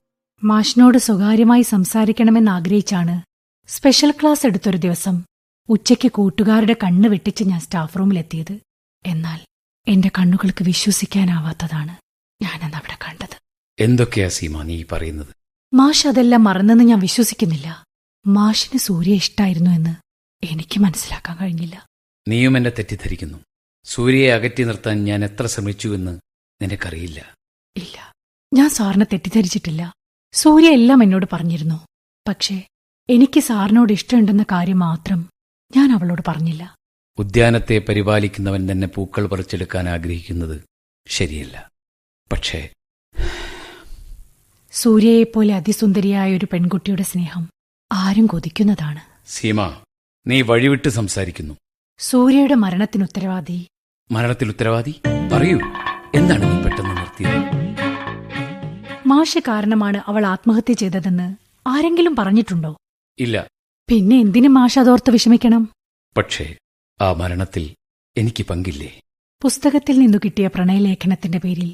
മാഷിനോട് 0.43 0.98
സ്വകാര്യമായി 0.98 1.62
സംസാരിക്കണമെന്ന് 1.62 2.51
ആഗ്രഹിച്ചാണ് 2.51 3.22
സ്പെഷ്യൽ 3.67 4.12
ക്ലാസ് 4.12 4.45
എടുത്തൊരു 4.45 4.77
ദിവസം 4.77 5.24
ഉച്ചയ്ക്ക് 5.69 6.12
കൂട്ടുകാരുടെ 6.12 6.75
കണ്ണ് 6.84 7.10
വെട്ടിച്ച് 7.10 7.43
ഞാൻ 7.43 7.60
സ്റ്റാഫ് 7.60 8.00
റൂമിലെത്തിയത്. 8.00 8.60
എന്നാൽ 9.05 9.39
എന്റെ 9.88 10.12
കണ്ണുകൾക്ക് 10.19 10.63
വിശ്വസിക്കാനാവാത്തതാണ്. 10.63 12.04
ഞാനന്ന് 12.42 12.77
അവിടെ 12.77 12.98
കണ്ടത്. 13.04 13.36
എന്തൊക്കെയാ 13.80 14.27
സീമ 14.27 14.62
നീ 14.62 14.84
പറയുന്നത്? 14.92 15.32
മാഷ് 15.74 16.08
അതെല്ലാം 16.08 16.44
മറന്നെന്ന് 16.44 16.84
ഞാൻ 16.84 17.00
വിശ്വസിക്കുന്നില്ല. 17.00 17.84
മാഷിന് 18.27 18.80
സൂര്യ 18.80 19.13
ഇഷ്ടായിരുന്നു 19.13 19.70
എന്ന് 19.70 19.94
എനിക്ക് 20.44 20.80
മനസ്സിലാക്കാൻ 20.80 21.38
കഴിഞ്ഞില്ല. 21.38 21.86
നീയും 22.30 22.58
എന്നെ 22.58 22.70
തെറ്റിദ്ധരിക്കുന്നു. 22.70 23.38
സൂര്യയെ 23.84 24.32
അകറ്റി 24.32 24.63
നിർത്താൻ 24.63 25.04
ഞാൻ 25.04 25.24
എത്ര 25.25 25.48
ശ്രമിച്ചു 25.48 25.88
എന്ന് 25.88 26.20
നിനക്കറിയില്ല. 26.62 27.34
ഇല്ല. 27.75 28.12
ഞാൻ 28.54 28.70
സാറിനെ 28.70 29.06
തെറ്റിദ്ധരിച്ചിട്ടില്ല. 29.13 29.94
സൂര്യ 30.34 30.70
എല്ലാം 30.70 31.04
എന്നോട് 31.04 31.25
പറഞ്ഞിരുന്നു. 31.34 31.86
പക്ഷേ 32.27 32.63
എനിക്ക് 33.10 33.39
സാറിനോട് 33.39 33.94
ഇഷ്ടമുണ്ടെന്ന 33.94 34.44
കാര്യം 34.44 34.80
മാത്രം 34.80 35.30
ഞാൻ 35.75 35.92
അവളോട് 35.92 36.22
പറഞ്ഞില്ല. 36.27 36.75
ഉദ്യാനത്തെ 37.18 37.77
പരിപാലിക്കുന്നവൻ 37.80 38.72
തന്നെ 38.72 38.88
പൂക്കൾ 38.88 39.27
പറിച്ചെടുക്കാൻ 39.27 39.89
ആഗ്രഹിക്കുന്നത് 39.89 40.62
ശരിയല്ല. 41.08 41.56
പക്ഷേ 42.32 42.70
സൂര്യയെപ്പോലെ 44.74 45.55
അതിസുന്ദരിയായ 45.55 46.38
ഒരു 46.38 46.48
പെൺകുട്ടിയുടെ 46.53 47.03
സ്നേഹം 47.03 47.44
ആരും 47.91 48.25
കൊതിക്കുന്നതാണ്. 48.25 49.01
സീമ 49.25 49.60
നീ 50.27 50.41
വഴിവിട്ട് 50.41 50.89
സംസാരിക്കുന്നു. 50.89 51.53
സൂര്യയുടെ 52.00 52.55
മരണത്തിന് 52.55 53.03
ഉത്തരവാദി 53.03 53.67
മരണത്തിൽ 54.12 54.50
ഉത്തരവാദി 54.50 54.94
പറയൂ 55.32 55.60
എന്താണ് 56.15 56.44
നീ 56.51 56.58
പെട്ടെന്ന് 56.63 56.98
നിർത്തിയത് 56.98 57.39
മാഷ് 59.08 59.38
കാരണമാണ് 59.38 60.01
അവൾ 60.08 60.25
ആത്മഹത്യ 60.25 60.74
ചെയ്തതെന്ന് 60.74 61.27
ആരെങ്കിലും 61.67 62.15
പറഞ്ഞിട്ടുണ്ടോ? 62.15 62.72
ഇല്ല. 63.20 63.48
പിന്നെ 63.89 64.15
എന്തിനു 64.20 64.48
മാഷ 64.48 64.79
അതോർത്ത് 64.79 65.12
വിഷമിക്കണം? 65.12 65.63
പക്ഷേ 66.17 66.46
ആ 67.00 67.13
മരണത്തിൽ 67.13 67.63
എനിക്ക് 68.17 68.44
പങ്കില്ലേ? 68.46 68.91
പുസ്തകത്തിൽ 69.41 70.00
നിന്നു 70.00 70.17
കിട്ടിയ 70.17 70.48
പ്രണയലേഖനത്തിന്റെ 70.48 71.38
പേരിൽ 71.38 71.70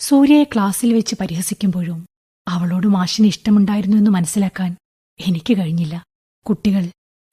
സൂര്യയെ 0.00 0.44
ക്ലാസ്സിൽ 0.44 0.94
വെച്ച് 0.94 1.14
പരിഹസിക്കുമ്പോഴും 1.20 2.06
അവളോട് 2.48 2.86
മാഷിന് 2.86 3.26
ഇഷ്ടമുണ്ടായിരുന്നു 3.26 3.96
എന്ന് 3.96 4.10
മനസ്സിലാക്കാൻ 4.10 4.76
എനിക്ക് 5.20 5.56
കഴിഞ്ഞില്ല. 5.58 6.04
കുട്ടികൾ 6.46 6.84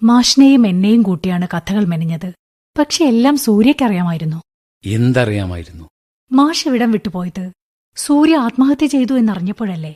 മാഷിനെയും 0.04 0.68
എന്നെയും 0.68 1.02
കൂട്ടിയാണ് 1.02 1.48
കഥകൾ 1.54 1.86
മെനഞ്ഞത്. 1.86 2.34
പക്ഷെ 2.80 3.06
എല്ലാം 3.06 3.38
സൂര്യക്കറിയാമായിരുന്നു 3.38 4.40
എന്തറിയാമായിരുന്നു? 4.86 5.86
മാഷ് 6.32 6.68
ഇവിടം 6.68 6.92
വിട്ടുപോയത് 6.92 7.52
സൂര്യ 7.96 8.36
ആത്മഹത്യ 8.38 8.88
ചെയ്തു 8.88 9.18
എന്നറിഞ്ഞപ്പോഴല്ലേ? 9.18 9.94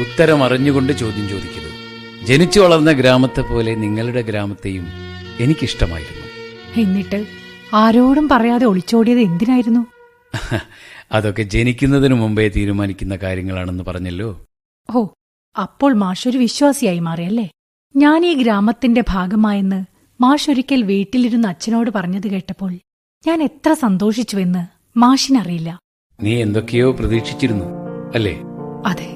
ഉത്തരം 0.00 0.44
അറിഞ്ഞുകൊണ്ട് 0.44 0.92
ചോദ്യം 0.92 1.28
ചോദിക്കരുത്. 1.28 1.72
ജനിച്ചു 2.26 2.60
വളർന്ന 2.60 2.92
ഗ്രാമത്തെ 2.92 3.40
പോലെ 3.40 3.74
നിങ്ങളുടെ 3.74 4.22
ഗ്രാമത്തെയും 4.22 4.86
എനിക്കിഷ്ടമായിരുന്നു. 5.40 6.24
എന്നിട്ട് 6.80 7.26
ആരോടും 7.74 8.28
പറയാതെ 8.28 8.66
ഒളിച്ചോടിയത് 8.66 9.20
എന്തിനായിരുന്നു? 9.20 9.86
അതൊക്കെ 11.10 11.42
ജനിക്കുന്നതിനു 11.42 12.14
മുമ്പേ 12.14 12.48
തീരുമാനിക്കുന്ന 12.48 13.16
കാര്യങ്ങളാണെന്ന് 13.16 13.84
പറഞ്ഞല്ലോ. 13.84 14.28
ഓ 14.88 15.00
അപ്പോൾ 15.56 15.92
മാഷൊരു 15.92 16.38
വിശ്വാസിയായി 16.38 16.98
മാറിയല്ലേ? 16.98 17.46
ഞാൻ 17.96 18.26
ഈ 18.26 18.34
ഗ്രാമത്തിന്റെ 18.34 19.04
ഭാഗമായെന്ന് 19.08 19.80
മാഷൊരിക്കൽ 20.20 20.82
വീട്ടിലിരുന്ന് 20.82 21.48
അച്ഛനോട് 21.48 21.90
പറഞ്ഞത് 21.90 22.28
കേട്ടപ്പോൾ 22.28 22.72
ഞാൻ 23.24 23.42
എത്ര 23.42 23.72
സന്തോഷിച്ചുവെന്ന് 23.72 24.62
മാഷിനറിയില്ല. 24.96 25.70
നീ 26.18 26.40
എന്തൊക്കെയോ 26.40 26.92
പ്രതീക്ഷിച്ചിരുന്നു 26.92 27.66
അല്ലേ? 28.14 28.34
അതെ 28.84 29.08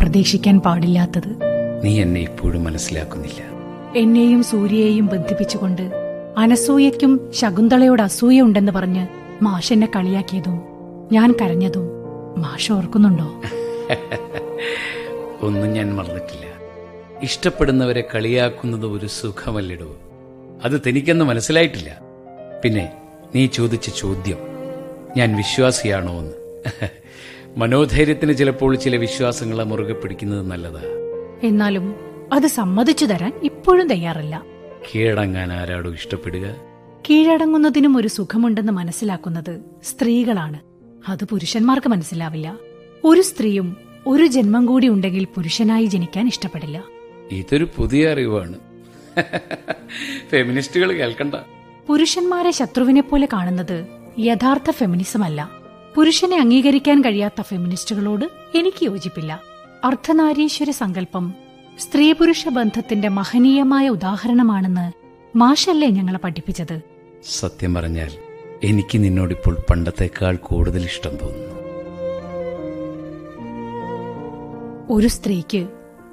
പ്രതീക്ഷിക്കാൻ 0.00 0.60
പാടില്ലാത്തത്. 0.60 1.30
നീ 1.84 2.00
എന്നെ 2.00 2.20
ഇപ്പോഴും 2.20 2.64
മനസ്സിലാക്കുന്നില്ല. 2.64 3.40
എന്നെയും 3.96 4.42
സൂര്യയെയും 4.42 5.06
ബന്ധിപ്പിച്ചുകൊണ്ട് 5.06 5.84
അനസൂയയ്ക്കും 6.36 7.12
ശകുന്തളയോട് 7.32 8.02
അസൂയ 8.02 8.42
ഉണ്ടെന്ന് 8.42 8.72
പറഞ്ഞ് 8.72 9.04
മാഷെന്നെ 9.42 9.88
കളിയാക്കിയതും 9.96 10.56
ഞാൻ 11.12 11.32
കരഞ്ഞതും 11.32 11.86
മാഷ 12.38 12.72
ഓർക്കുന്നുണ്ടോ? 12.72 13.28
ഒന്നും 15.42 15.72
ഞാൻ 15.72 15.96
മറന്നിട്ടില്ല. 15.96 16.44
ഇഷ്ടപ്പെടുന്നവരെ 17.22 18.08
കളിയാക്കുന്നത് 18.14 18.86
ഒരു 18.86 19.06
സുഖമല്ലിടോ. 19.06 19.96
അത് 20.64 20.80
തനിക്കെന്ന് 20.86 21.24
മനസ്സിലായിട്ടില്ല. 21.24 21.90
പിന്നെ 22.64 22.92
നീ 23.34 23.46
ചോദിച്ച 23.46 23.90
ചോദ്യം 23.90 24.38
ഞാൻ 25.16 25.36
വിശ്വാസിയാണോ 25.36 26.18
എന്ന്. 26.18 26.36
മനോധൈര്യത്തിന് 27.56 28.36
ചിലപ്പോൾ 28.36 28.76
ചില 28.76 28.96
വിശ്വാസങ്ങളെ 28.96 29.64
മുറുകെ 29.64 29.92
പിടിക്കുന്നത് 29.92 30.50
നല്ലതാ. 30.50 30.82
എന്നാലും 31.42 31.86
അത് 32.32 32.46
സമ്മതിച്ചു 32.46 33.06
തരാൻ 33.06 33.32
ഇപ്പോഴും 33.42 33.88
തയ്യാറല്ല. 33.88 34.42
കീഴടങ്ങാൻ 34.88 35.52
ആരാടോ 35.52 35.90
ഇഷ്ടപ്പെടുക? 35.90 36.46
കീഴടങ്ങുന്നതിനും 37.10 37.96
ഒരു 37.96 38.08
സുഖമുണ്ടെന്ന് 38.08 38.72
മനസ്സിലാക്കുന്നത് 38.72 39.60
സ്ത്രീകളാണ്. 39.84 40.67
അത് 41.08 41.24
പുരുഷന്മാർക്ക് 41.24 41.88
മനസ്സിലാവില്ല. 41.88 42.56
ഒരു 43.04 43.20
സ്ത്രീയും 43.20 43.76
ഒരു 44.06 44.26
ജന്മം 44.26 44.66
കൂടി 44.66 44.88
ഉണ്ടെങ്കിൽ 44.88 45.24
പുരുഷനായി 45.24 45.86
ജനിക്കാൻ 45.86 46.26
ഇഷ്ടപ്പെടില്ല. 46.26 46.84
ഇതൊരു 47.30 47.68
പുതിയ 47.76 48.12
അറിവാണ്. 48.12 48.58
ഫെമിനിസ്റ്റുകൾ 50.30 50.92
കേൾക്കണ്ട. 50.92 51.34
പുരുഷന്മാരെ 51.88 52.50
ശത്രുവിനെ 52.50 53.00
പോലെ 53.00 53.28
കാണുന്നത് 53.32 53.86
യഥാർത്ഥ 54.18 54.70
ഫെമിനിസം 54.70 55.24
അല്ല. 55.24 55.50
പുരുഷനെ 55.94 56.40
അംഗീകരിക്കാൻ 56.40 57.00
കഴിയാത്ത 57.00 57.40
ഫെമിനിസ്റ്റുകളോട് 57.40 58.24
എനിക്ക് 58.58 58.84
യോജിപ്പില്ല. 58.84 59.40
അർദ്ധനാരീശ്വര 59.84 60.70
സങ്കല്പം 60.70 61.34
സ്ത്രീ 61.78 62.12
പുരുഷ 62.12 62.48
ബന്ധത്തിന്റെ 62.48 63.08
മഹനീയമായ 63.08 63.88
ഉദാഹരണമാണെന്ന് 63.88 64.92
മാഷല്ലേ 65.36 65.88
ഞങ്ങളെ 65.88 66.18
പഠിപ്പിച്ചത്. 66.18 66.80
സത്യം 67.26 67.74
പറഞ്ഞാൽ 67.74 68.10
എനിക്ക് 68.64 69.04
നിന്നോടിപ്പോൾ 69.04 69.56
പണ്ടത്തേക്കാൾ 69.70 70.36
കൂടുതൽ 70.36 70.84
ഇഷ്ടം 70.84 71.10
തോന്നുന്നു. 71.10 71.58
ഒരു 74.90 75.06
സ്ത്രീക്ക് 75.06 75.68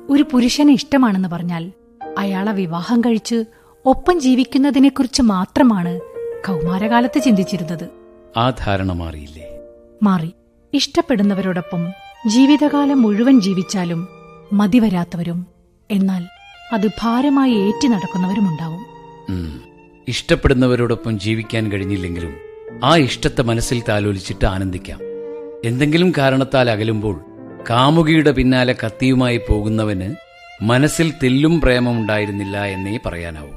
ഒരു 0.09 0.23
പുരുഷനെ 0.23 0.73
ഇഷ്ടമാണെന്ന് 0.73 1.29
പറഞ്ഞാൽ 1.29 1.71
അയാളെ 2.17 2.51
വിവാഹം 2.51 3.01
കഴിച്ച് 3.01 3.45
ഒപ്പം 3.85 4.19
ജീവിക്കുന്നതിനെക്കുറിച്ച് 4.19 5.21
മാത്രമാണ് 5.21 5.99
കൗമാരകാലത്ത് 6.47 7.21
ചിന്തിച്ചിരുന്നത്. 7.21 7.89
ആ 8.37 8.49
ധാരണ 8.49 8.91
മാറിയില്ലേ? 8.91 9.47
മാറി. 10.03 10.33
ഇഷ്ടപ്പെടുന്നവരോടൊപ്പം 10.73 11.87
ജീവിതകാലം 12.27 13.01
മുഴുവൻ 13.01 13.41
ജീവിച്ചാലും 13.41 14.07
മതിവരാത്തവരും 14.53 15.47
എന്നാൽ 15.91 16.25
അത് 16.73 16.87
ഭാരമായി 16.87 17.53
ഏറ്റി 17.53 17.87
നടക്കുന്നവരുമുണ്ടാവും. 17.87 18.85
ഇഷ്ടപ്പെടുന്നവരോടൊപ്പം 20.07 21.19
ജീവിക്കാൻ 21.19 21.71
കഴിഞ്ഞില്ലെങ്കിലും 21.71 22.33
ആ 22.83 22.97
ഇഷ്ടത്തെ 22.97 23.41
മനസ്സിൽ 23.41 23.83
താലോലിച്ചിട്ട് 23.89 24.45
ആനന്ദിക്കാം. 24.45 24.99
എന്തെങ്കിലും 25.65 26.13
കാരണത്താൽ 26.17 26.69
അകലുമ്പോൾ 26.69 27.21
കാമുകിയുടെ 27.69 28.31
പിന്നാലെ 28.31 28.75
കത്തിയുമായി 28.85 29.41
പോകുന്നവന് 29.49 30.15
മനസ്സിൽ 30.61 31.13
തെല്ലും 31.23 31.61
പ്രേമമുണ്ടായിരുന്നില്ല 31.61 32.65
എന്നേ 32.65 32.99
പറയാനാവൂ. 33.05 33.49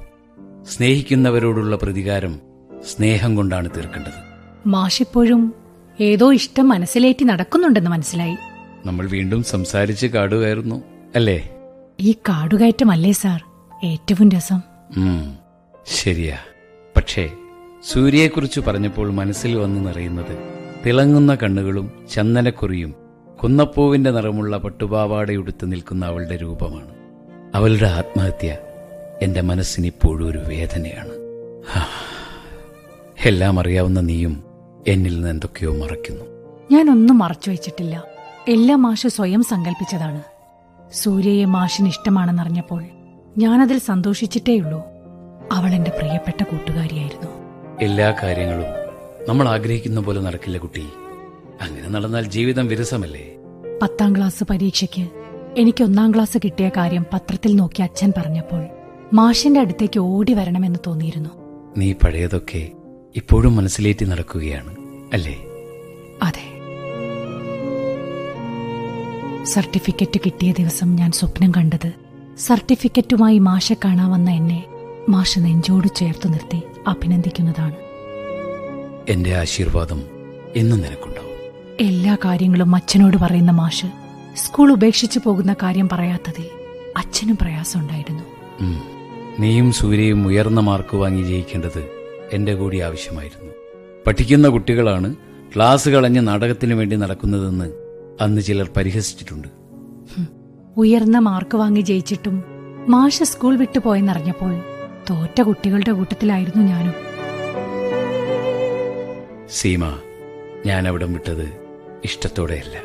സ്നേഹിക്കുന്നവരോടുള്ള 0.65 1.77
പ്രതികാരം 1.77 2.41
സ്നേഹം 2.97 3.37
കൊണ്ടാണ് 3.37 3.71
തീർക്കേണ്ടത്. 3.71 4.29
മാഷിപ്പോഴും 4.67 5.55
ഏതോ 6.01 6.33
ഇഷ്ടം 6.33 6.69
മനസ്സിലേറ്റി 6.69 7.25
നടക്കുന്നുണ്ടെന്ന് 7.25 7.91
മനസ്സിലായി. 7.91 8.37
നമ്മൾ 8.87 9.07
വീണ്ടും 9.07 9.43
സംസാരിച്ച് 9.43 10.07
കാടുകയറുന്നു 10.07 10.83
അല്ലേ? 11.17 11.51
ഈ 12.01 12.13
കാടുകയറ്റമല്ലേ 12.13 13.13
സാർ? 13.13 13.45
ഏറ്റവും 13.85 14.29
രസം. 14.29 14.61
ശരിയാ. 15.89 16.39
പക്ഷേ 16.97 17.31
സൂര്യയെക്കുറിച്ച് 17.93 18.61
പറഞ്ഞപ്പോൾ 18.61 19.13
മനസ്സിൽ 19.13 19.55
വന്നു 19.55 19.81
നിറയുന്നത് 19.81 20.39
തിളങ്ങുന്ന 20.87 21.35
കണ്ണുകളും 21.35 22.07
ചന്ദനക്കുറിയും 22.15 22.95
കുന്നപ്പൂവിന്റെ 23.43 24.11
നിറമുള്ള 24.11 24.57
പട്ടുപാവാടയുടുത്ത് 24.57 25.73
നിൽക്കുന്ന 25.73 26.07
അവളുടെ 26.07 26.37
രൂപമാണ്. 26.37 26.91
അവളുടെ 27.57 27.87
ആത്മഹത്യ 27.87 28.59
എന്റെ 29.23 29.41
മനസ്സിനിപ്പോഴും 29.41 30.31
ഒരു 30.31 30.39
വേദനയാണ്. 30.39 31.11
എല്ലാം 33.25 33.61
അറിയാവുന്ന 33.61 34.01
നീയും 34.01 34.45
എന്നിൽ 34.89 35.15
നിന്ന് 35.15 35.29
എന്തൊക്കെയോ 35.29 35.75
മറയ്ക്കുന്നു. 35.75 36.25
ഞാനൊന്നും 36.71 37.19
മറച്ചു 37.19 37.51
വെച്ചിട്ടില്ല. 37.51 38.05
എല്ലാം 38.49 38.83
മാഷ് 38.83 39.09
സ്വയം 39.09 39.43
സങ്കല്പിച്ചതാണ് 39.43 40.23
സൂര്യയെ 40.93 41.45
മാഷിന് 41.45 41.89
ഇഷ്ടമാണെന്നറിഞ്ഞപ്പോൾ 41.89 42.85
ഞാനതിൽ 43.39 43.79
സന്തോഷിച്ചിട്ടേയുള്ളൂ. 43.79 44.83
അവൾ 45.53 45.75
എന്റെ 45.75 45.91
പ്രിയപ്പെട്ട 45.99 46.43
കൂട്ടുകാരിയായിരുന്നു. 46.43 47.31
എല്ലാ 47.81 48.15
കാര്യങ്ങളും 48.23 48.65
നമ്മൾ 49.29 49.49
ആഗ്രഹിക്കുന്ന 49.49 50.01
പോലെ 50.01 50.21
നടക്കില്ല 50.21 50.59
കുട്ടി. 50.59 50.85
അങ്ങനെ 51.61 51.89
നടന്നാൽ 51.89 52.25
ജീവിതം 52.25 52.67
വിരസമല്ലേ? 52.67 53.37
പത്താം 53.83 54.17
ക്ലാസ് 54.17 54.45
പരീക്ഷയ്ക്ക് 54.45 55.09
എനിക്ക് 55.57 55.85
ഒന്നാം 55.85 56.15
ക്ലാസ് 56.15 56.39
കിട്ടിയ 56.45 56.71
കാര്യം 56.77 57.07
പത്രത്തിൽ 57.13 57.57
നോക്കി 57.57 57.83
അച്ഛൻ 57.83 58.13
പറഞ്ഞപ്പോൾ 58.17 58.67
മാഷിന്റെ 59.13 59.61
അടുത്തേക്ക് 59.61 60.01
ഓടി 60.01 60.33
വരണമെന്ന് 60.33 60.79
തോന്നിയിരുന്നു. 60.87 61.31
നീ 61.77 61.93
പഴയതൊക്കെ 61.93 62.69
ഇപ്പോഴും 63.17 63.57
മനസ്സിലേറ്റി 63.57 64.05
നടക്കുകയാണ് 64.05 64.77
അല്ലേ? 65.13 65.37
അതെ. 66.23 66.59
സർട്ടിഫിക്കറ്റ് 69.45 70.21
കിട്ടിയ 70.27 70.53
ദിവസം 70.53 70.97
ഞാൻ 70.97 71.13
സ്വപ്നം 71.13 71.53
കണ്ടത് 71.57 71.93
സർട്ടിഫിക്കറ്റുമായി 72.39 73.39
മാഷെ 73.39 73.77
കാണാൻ 73.85 74.11
വന്ന 74.11 74.31
എന്നെ 74.31 74.65
മാഷ് 75.09 75.39
നെഞ്ചോട് 75.39 75.89
ചേർത്തു 75.97 76.29
നിർത്തി 76.29 76.63
അഭിനന്ദിക്കുന്നതാണ്. 76.87 77.75
എന്റെ 79.09 79.35
ആശീർവാദം 79.35 80.03
എന്നും 80.57 80.79
നിനക്കുണ്ടാവും. 80.81 81.29
എല്ലാ 81.81 82.17
കാര്യങ്ങളും 82.25 82.75
അച്ഛനോട് 82.75 83.17
പറയുന്ന 83.17 83.51
മാഷ് 83.51 83.87
സ്കൂൾ 84.37 84.73
ഉപേക്ഷിച്ചു 84.73 85.21
പോകുന്ന 85.25 85.53
കാര്യം 85.63 85.89
പറയാത്തതിൽ 85.93 86.47
അച്ഛനും 86.97 87.37
പ്രയാസമുണ്ടായിരുന്നു. 87.37 88.25
നീയും 89.41 89.73
സൂര്യയും 89.73 90.27
ഉയർന്ന 90.27 90.61
മാർക്ക് 90.61 90.97
വാങ്ങി 90.97 91.23
ജയിക്കേണ്ടത് 91.23 91.89
എന്റെ 92.33 92.55
കൂടി 92.55 92.79
ആവശ്യമായിരുന്നു. 92.79 93.53
പഠിക്കുന്ന 94.07 94.49
കുട്ടികളാണ് 94.49 95.17
ക്ലാസ് 95.55 95.89
കളഞ്ഞ് 95.89 96.29
നാടകത്തിനു 96.29 96.75
വേണ്ടി 96.75 96.97
നടക്കുന്നതെന്ന് 96.97 97.73
അന്ന് 98.21 98.43
ചിലർ 98.43 98.71
പരിഹസിച്ചിട്ടുണ്ട്. 98.77 99.49
ഉയർന്ന 100.77 101.19
മാർക്ക് 101.19 101.57
വാങ്ങി 101.57 101.81
ജയിച്ചിട്ടും 101.81 102.45
മാഷ് 102.89 103.25
സ്കൂൾ 103.25 103.57
വിട്ടു 103.57 103.79
പോയെന്നറിഞ്ഞപ്പോൾ 103.79 104.78
തോറ്റ 105.11 105.41
കുട്ടികളുടെ 105.41 105.93
കൂട്ടത്തിലായിരുന്നു 105.93 106.67
ഞാനും. 106.67 106.95
സീമ 109.51 109.99
ഞാൻ 110.67 110.89
അവിടം 110.89 111.13
വിട്ടത് 111.13 111.53
ഇഷ്ടത്തോടെയല്ല. 112.05 112.77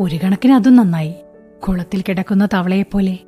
ഒരു 0.00 0.16
കണക്കിന് 0.16 0.52
അതും 0.52 0.76
നന്നായി. 0.76 1.14
കുളത്തിൽ 1.68 2.00
കിടക്കുന്ന 2.00 2.48
തവളയെപ്പോലെ 2.54 3.18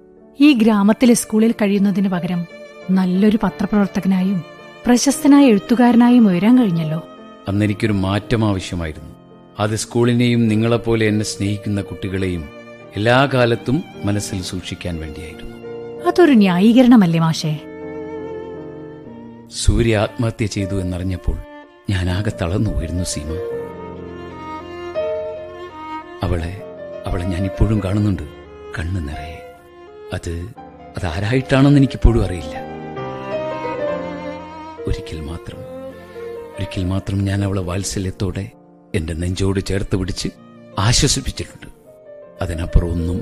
ഈ 0.41 0.53
ഗ്രാമത്തിലെ 0.53 1.15
സ്കൂളിൽ 1.15 1.53
കഴിയുന്നതിന് 1.53 2.09
പകരം 2.09 2.47
നല്ലൊരു 2.91 3.39
പത്രപ്രവർത്തകനായും 3.43 4.43
പ്രശസ്തനായ 4.87 5.45
എഴുത്തുകാരനായും 5.47 6.29
ഉയരാൻ 6.29 6.59
കഴിഞ്ഞല്ലോ. 6.59 7.09
അന്നെനിക്കൊരു 7.49 7.93
മാറ്റം 7.93 8.45
ആവശ്യമായിരുന്നു. 8.45 9.15
അത് 9.59 9.77
സ്കൂളിനെയും 9.77 10.49
നിങ്ങളെപ്പോലെ 10.49 11.07
എന്നെ 11.07 11.25
സ്നേഹിക്കുന്ന 11.25 11.81
കുട്ടികളെയും 11.83 12.49
എല്ലാ 12.97 13.29
കാലത്തും 13.35 13.85
മനസ്സിൽ 14.05 14.43
സൂക്ഷിക്കാൻ 14.43 15.01
വേണ്ടിയായിരുന്നു. 15.01 15.54
അതൊരു 16.07 16.33
ന്യായീകരണമല്ലേ 16.33 17.21
മാഷേ? 17.21 17.53
സൂര്യ 19.53 19.97
ആത്മഹത്യ 19.97 20.47
ചെയ്തു 20.47 20.81
എന്നറിഞ്ഞപ്പോൾ 20.81 21.37
ഞാൻ 21.90 22.11
ആകെ 22.11 22.33
തളർന്നു 22.43 22.71
പോയിരുന്നു 22.71 23.05
സീമ. 23.05 23.31
അവളെ 26.23 26.62
അവളെ 27.07 27.25
ഞാൻ 27.25 27.45
ഇപ്പോഴും 27.45 27.81
കാണുന്നുണ്ട് 27.85 28.23
കണ്ണു 28.79 29.01
നിറയെ. 29.01 29.40
അത് 30.12 30.33
അതാരായിട്ടാണെന്ന് 30.97 31.79
എനിക്കിപ്പോഴും 31.79 32.25
അറിയില്ല. 32.25 32.57
ഒരിക്കൽ 34.87 35.21
മാത്രം 35.21 35.61
ഒരിക്കൽ 36.57 36.85
മാത്രം 36.85 37.25
ഞാൻ 37.25 37.45
അവളെ 37.45 37.62
വാത്സല്യത്തോടെ 37.62 38.51
എന്റെ 38.95 39.12
നെഞ്ചോട് 39.12 39.61
ചേർത്ത് 39.61 39.97
പിടിച്ച് 39.97 40.29
ആശ്വസിപ്പിച്ചിട്ടുണ്ട്. 40.79 41.69
അതിനപ്പുറം 42.43 42.90
ഒന്നും 42.90 43.19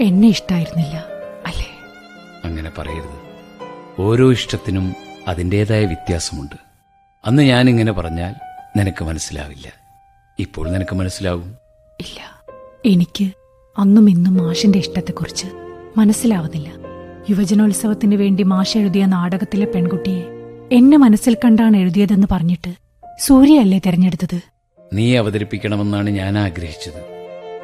എന്നെ 0.00 0.28
ഇഷ്ടായിരുന്നില്ല 0.28 0.96
അല്ലേ? 1.46 1.68
അങ്ങനെ 2.44 2.70
പറയരുത്. 2.78 3.18
ഓരോ 3.98 4.32
ഇഷ്ടത്തിനും 4.32 4.94
അതിന്റെതായ 5.28 5.84
വ്യത്യാസമുണ്ട്. 5.84 6.56
അന്ന് 7.26 7.42
ഞാനിങ്ങനെ 7.42 7.92
പറഞ്ഞാൽ 7.92 8.34
നിനക്ക് 8.76 9.04
മനസ്സിലാവില്ല. 9.04 9.72
ഇപ്പോൾ 10.38 10.70
നിനക്ക് 10.70 10.96
മനസ്സിലാവും? 10.96 11.54
ഇല്ല. 12.00 12.42
എനിക്ക് 12.84 13.30
അന്നും 13.78 14.10
ഇന്നും 14.10 14.34
മാഷിന്റെ 14.34 14.78
ഇഷ്ടത്തെക്കുറിച്ച് 14.78 15.46
മനസ്സിലാവുന്നില്ല. 15.96 16.68
യുവജനോത്സവത്തിന് 17.30 18.14
വേണ്ടി 18.14 18.42
മാഷ് 18.42 18.78
എഴുതിയ 18.78 19.06
നാടകത്തിലെ 19.06 19.66
പെൺകുട്ടിയെ 19.66 20.24
എന്നെ 20.72 20.96
മനസ്സിൽ 20.96 21.36
കണ്ടാണ് 21.44 21.76
എഴുതിയതെന്ന് 21.76 22.26
പറഞ്ഞിട്ട് 22.30 22.74
സൂര്യയല്ലേ 23.20 23.80
തിരഞ്ഞെടുത്തത്? 23.86 24.40
നീ 24.92 25.16
അവതരിപ്പിക്കണമെന്നാണ് 25.16 26.10
ഞാൻ 26.10 26.38
ആഗ്രഹിച്ചത്. 26.38 27.15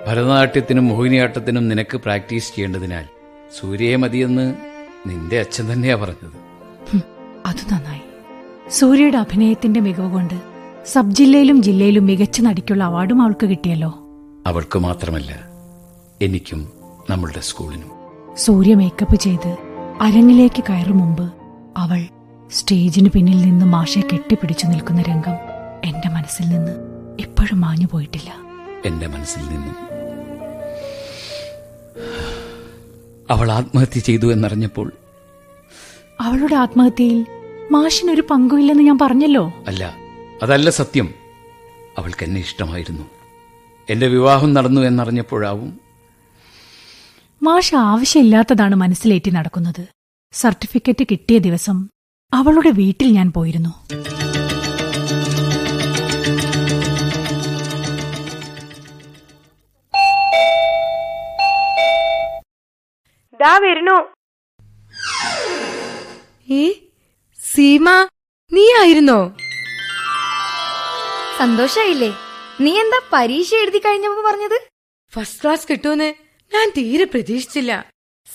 ഭരതനാട്യത്തിനും 0.07 0.89
മോഹിനിയാട്ടത്തിനും 0.89 1.69
നിനക്ക് 1.69 1.97
പ്രാക്ടീസ് 1.97 2.55
ചെയ്യേണ്ടതിനാൽ 2.55 3.05
സൂര്യയെ 3.61 3.97
മതിയെന്ന് 3.97 4.55
നിന്റെ 5.07 5.41
അച്ഛൻ 5.41 5.73
തന്നെയാ 5.73 5.97
പറഞ്ഞത്. 5.97 6.39
അത് 7.47 7.75
നന്നായി. 7.75 8.01
സൂര്യയുടെ 8.71 9.19
അഭിനയത്തിന്റെ 9.19 9.81
മികവ് 9.81 10.11
കൊണ്ട് 10.13 10.35
സബ് 10.87 11.11
ജില്ലയിലും 11.11 11.63
ജില്ലയിലും 11.63 12.07
മികച്ച 12.07 12.41
നടിക്കുള്ള 12.41 12.85
അവാർഡും 12.85 13.23
അവൾക്ക് 13.23 13.47
കിട്ടിയല്ലോ. 13.47 13.99
അവൾക്ക് 14.47 14.79
മാത്രമല്ല 14.79 15.33
എനിക്കും 16.23 16.73
നമ്മളുടെ 17.11 17.41
സ്കൂളിനും. 17.41 17.91
സൂര്യ 18.37 18.75
മേക്കപ്പ് 18.75 19.17
ചെയ്ത് 19.17 19.57
അരങ്ങിലേക്ക് 20.01 20.65
കയറും 20.69 20.99
മുമ്പ് 20.99 21.33
അവൾ 21.77 22.01
സ്റ്റേജിന് 22.51 23.09
പിന്നിൽ 23.09 23.43
നിന്ന് 23.43 23.67
മാഷെ 23.67 24.01
കെട്ടിപ്പിടിച്ചു 24.01 24.67
നിൽക്കുന്ന 24.67 25.03
രംഗം 25.03 25.37
എന്റെ 25.85 26.09
മനസ്സിൽ 26.09 26.49
നിന്ന് 26.49 26.73
ഇപ്പോഴും 27.21 27.61
മാഞ്ഞു 27.61 27.87
പോയിട്ടില്ല 27.93 28.52
എന്റെ 28.87 29.07
മനസ്സിൽ 29.07 29.41
നിന്നും. 29.41 29.77
അവൾ 33.31 33.53
ആത്മഹത്യ 33.53 34.01
ചെയ്തു 34.01 34.33
എന്നറിഞ്ഞപ്പോൾ 34.33 34.93
അവളുടെ 36.21 36.55
ആത്മഹത്യയിൽ 36.55 37.27
മാഷിനൊരു 37.71 38.23
പങ്കുമില്ലെന്ന് 38.31 38.83
ഞാൻ 38.83 38.99
പറഞ്ഞല്ലോ? 38.99 39.53
അല്ല 39.67 39.95
അതല്ല 40.43 40.71
സത്യം. 40.71 41.15
അവൾക്ക് 41.99 42.25
എന്നെ 42.25 42.41
ഇഷ്ടമായിരുന്നു. 42.41 43.05
എന്റെ 43.91 44.07
വിവാഹം 44.07 44.55
നടന്നു 44.55 44.81
എന്നറിഞ്ഞപ്പോഴാവും 44.81 45.81
മാഷ് 47.43 47.75
ആവശ്യമില്ലാത്തതാണ് 47.75 48.75
മനസ്സിലേറ്റി 48.75 49.31
നടക്കുന്നത്. 49.31 49.89
സർട്ടിഫിക്കറ്റ് 50.33 51.05
കിട്ടിയ 51.11 51.39
ദിവസം 51.39 51.89
അവളുടെ 52.33 52.71
വീട്ടിൽ 52.71 53.13
ഞാൻ 53.13 53.33
പോയിരുന്നു. 53.33 53.73
ദാ 63.43 63.53
വരുന്നു. 63.65 63.97
ഏ 66.61 66.65
സീമ 67.39 67.89
നീ 68.53 68.65
ആയിരുന്നോ 68.81 69.21
സന്തോഷായില്ലേ? 71.41 72.11
നീ 72.65 72.73
എന്താ 72.81 72.99
പരീക്ഷ 73.13 73.55
എഴുതി 73.63 73.79
കഴിഞ്ഞപ്പോ 73.79 74.23
പറഞ്ഞത്? 74.29 74.57
ഫസ്റ്റ് 75.13 75.43
ക്ലാസ് 75.43 75.67
കിട്ടുമെന്ന് 75.71 76.09
ഞാൻ 76.53 76.67
തീരെ 76.77 77.05
പ്രതീക്ഷിച്ചില്ല. 77.05 77.73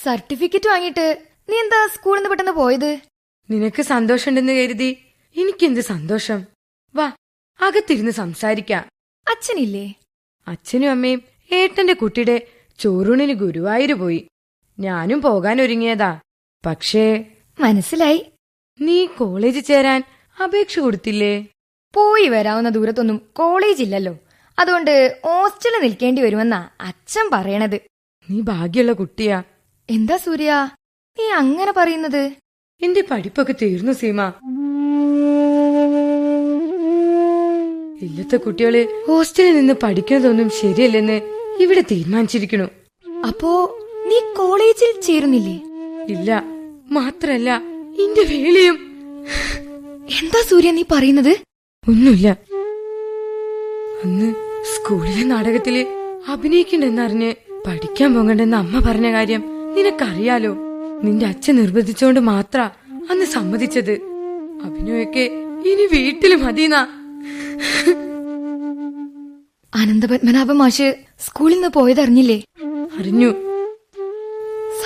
സർട്ടിഫിക്കറ്റ് 0.03 0.69
വാങ്ങിട്ട് 0.69 1.05
നീ 1.49 1.55
എന്താ 1.63 1.79
സ്കൂളിൽ 1.95 2.17
നിന്ന് 2.17 2.29
പെട്ടെന്ന് 2.29 2.51
പോയത്? 2.51 2.91
നിനക്ക് 3.51 3.81
സന്തോഷമുണ്ടെന്ന് 3.81 4.53
കരുതി 4.53 4.89
എനിക്കെന്ത് 5.35 5.81
സന്തോഷം? 5.93 6.39
വാ 6.95 7.07
അകത്തിരുന്ന് 7.59 8.11
സംസാരിക്കാം. 8.11 8.83
അച്ഛനില്ലേ? 9.27 9.85
അച്ഛനും 10.47 10.91
അമ്മയും 10.91 11.21
ഏട്ടന്റെ 11.51 11.93
കുട്ടിയുടെ 11.93 12.37
ചോറൂണിന് 12.79 13.35
ഗുരുവായൂര് 13.43 13.93
പോയി. 13.93 14.19
ഞാനും 14.79 15.21
പോകാൻ 15.21 15.61
ഒരുങ്ങിയതാ 15.61 16.19
പക്ഷേ 16.65 17.25
മനസ്സിലായി. 17.59 18.25
നീ 18.81 19.05
കോളേജിൽ 19.05 19.61
ചേരാൻ 19.61 20.03
അപേക്ഷ 20.43 20.79
കൊടുത്തില്ലേ? 20.79 21.47
പോയി 21.95 22.27
വരാവുന്ന 22.27 22.69
ദൂരത്തൊന്നും 22.69 23.21
കോളേജ് 23.33 23.83
ഇല്ലല്ലോ 23.83 24.17
അതുകൊണ്ട് 24.59 25.21
ഹോസ്റ്റലിൽ 25.25 25.81
നിൽക്കേണ്ടി 25.83 26.21
വരുമെന്നാ 26.21 26.69
അച്ഛൻ 26.81 27.29
പറയണത്. 27.33 27.81
നീ 28.29 28.41
ഭാഗ്യമുള്ള 28.41 28.93
കുട്ടിയാ. 28.93 29.43
എന്താ 29.89 30.17
സൂര്യ? 30.17 30.69
നീ 31.19 31.25
അങ്ങനെ 31.29 31.73
പറയുന്നത്? 31.77 32.31
എന്റെ 32.81 33.03
പഠിപ്പൊക്കെ 33.11 33.55
തീർന്നു 33.61 33.91
സീമ. 33.91 34.33
ഇല്ലത്തെ 38.01 38.37
കുട്ടികൾ 38.37 39.03
ഹോസ്റ്റലിൽ 39.07 39.55
നിന്ന് 39.55 39.73
പഠിക്കുന്നതൊന്നും 39.83 40.49
ശരിയല്ലെന്ന് 40.49 41.21
ഇവിടെ 41.59 41.81
തീരുമാനിച്ചിരിക്കണു 41.81 42.63
അപ്പോ 43.27 43.76
നീ 44.09 44.17
കോളേജിൽ 44.37 44.91
ചേരുന്നില്ലേ? 45.07 45.57
ഇല്ല 46.13 46.29
മാത്രല്ല 46.97 47.49
എന്റെ 48.03 48.23
വേലയും. 48.31 48.77
എന്താ 50.19 50.41
സൂര്യ 50.49 50.71
നീ 50.71 50.83
പറയുന്നത്? 50.93 51.33
ഒന്നുമില്ല. 51.83 52.27
അന്ന് 54.03 54.29
സ്കൂളിലെ 54.73 55.23
നാടകത്തിൽ 55.31 55.75
അഭിനയിക്കണ്ടെന്നറിഞ്ഞ് 56.33 57.31
പഠിക്കാൻ 57.67 58.09
പോകണ്ടെന്ന് 58.15 58.57
അമ്മ 58.57 58.79
പറഞ്ഞ 58.79 59.09
കാര്യം 59.11 59.41
നിനക്കറിയാലോ? 59.75 60.53
നിന്റെ 61.05 61.25
അച്ഛൻ 61.25 61.55
നിർബന്ധിച്ചോണ്ട് 61.55 62.19
മാത്ര 62.19 62.59
അന്ന് 63.11 63.25
സമ്മതിച്ചത്. 63.25 63.95
അഭിനയൊക്കെ 64.67 65.25
ഇനി 65.71 65.85
വീട്ടിൽ 65.95 66.35
മതിന്നാ. 66.35 66.81
അനന്തപത്മനാഭ 69.73 70.51
മാഷ് 70.51 70.87
സ്കൂളിൽ 71.25 71.55
നിന്ന് 71.55 71.69
പോയതറിഞ്ഞില്ലേ? 71.69 72.39
അറിഞ്ഞു. 72.99 73.29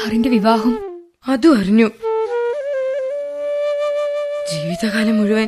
സാറിന്റെ 0.04 0.30
വിവാഹം. 0.30 1.04
അതും 1.28 1.60
അറിഞ്ഞു. 1.60 1.88
ജീവിതകാലം 4.52 5.18
മുഴുവൻ 5.18 5.48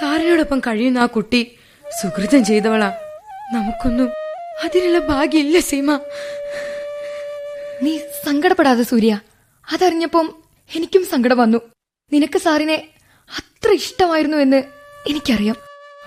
സാറിനോടൊപ്പം 0.00 0.58
കഴിയുന്ന 0.58 0.98
ആ 0.98 1.06
കുട്ടി 1.06 1.58
സുഹൃതം 2.02 2.44
ചെയ്തവളാ. 2.44 2.88
നമുക്കൊന്നും 3.52 4.10
അതിനുള്ള 4.64 4.98
ഭാഗ്യമില്ല 4.98 5.60
സീമ. 5.60 6.00
നീ 7.82 7.98
സങ്കടപ്പെടാതെ 7.98 8.82
സൂര്യ. 8.82 9.20
അതറിഞ്ഞപ്പം 9.72 10.42
എനിക്കും 10.76 11.06
സങ്കടം 11.06 11.38
വന്നു. 11.38 11.58
നിനക്ക് 12.12 12.38
സാറിനെ 12.38 12.88
അത്ര 13.38 13.72
ഇഷ്ടമായിരുന്നു 13.72 14.36
എന്ന് 14.36 14.62
എനിക്കറിയാം. 15.08 15.56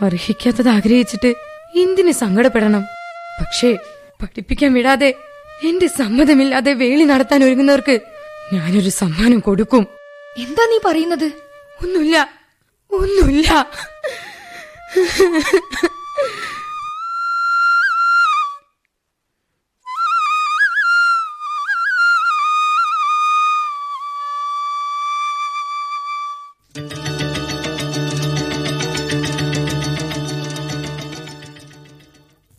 അർഹിക്കാത്തത് 0.02 0.70
ആഗ്രഹിച്ചിട്ട് 0.70 1.34
എന്തിന് 1.76 2.12
സങ്കടപ്പെടണം? 2.12 2.82
പക്ഷേ 3.40 3.74
പഠിപ്പിക്കാൻ 4.22 4.74
വിടാതെ 4.74 5.14
എന്റെ 5.68 5.88
സമ്മതമില്ലാതെ 5.88 6.74
വേളി 6.74 7.04
നടത്താൻ 7.04 7.44
ഒരുങ്ങുന്നവർക്ക് 7.44 8.00
ഞാനൊരു 8.54 8.90
സമ്മാനം 8.90 9.40
കൊടുക്കും. 9.40 9.88
എന്താ 10.38 10.66
നീ 10.72 10.78
പറയുന്നത്? 10.86 11.26
ഒന്നുമില്ല. 11.84 12.30
ഒന്നുമില്ല. 12.92 13.50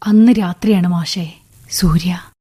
അന്ന് 0.07 0.33
രാത്രിയാണ് 0.33 0.89
മാഷേ. 0.89 1.33
സൂര്യ. 1.71 2.34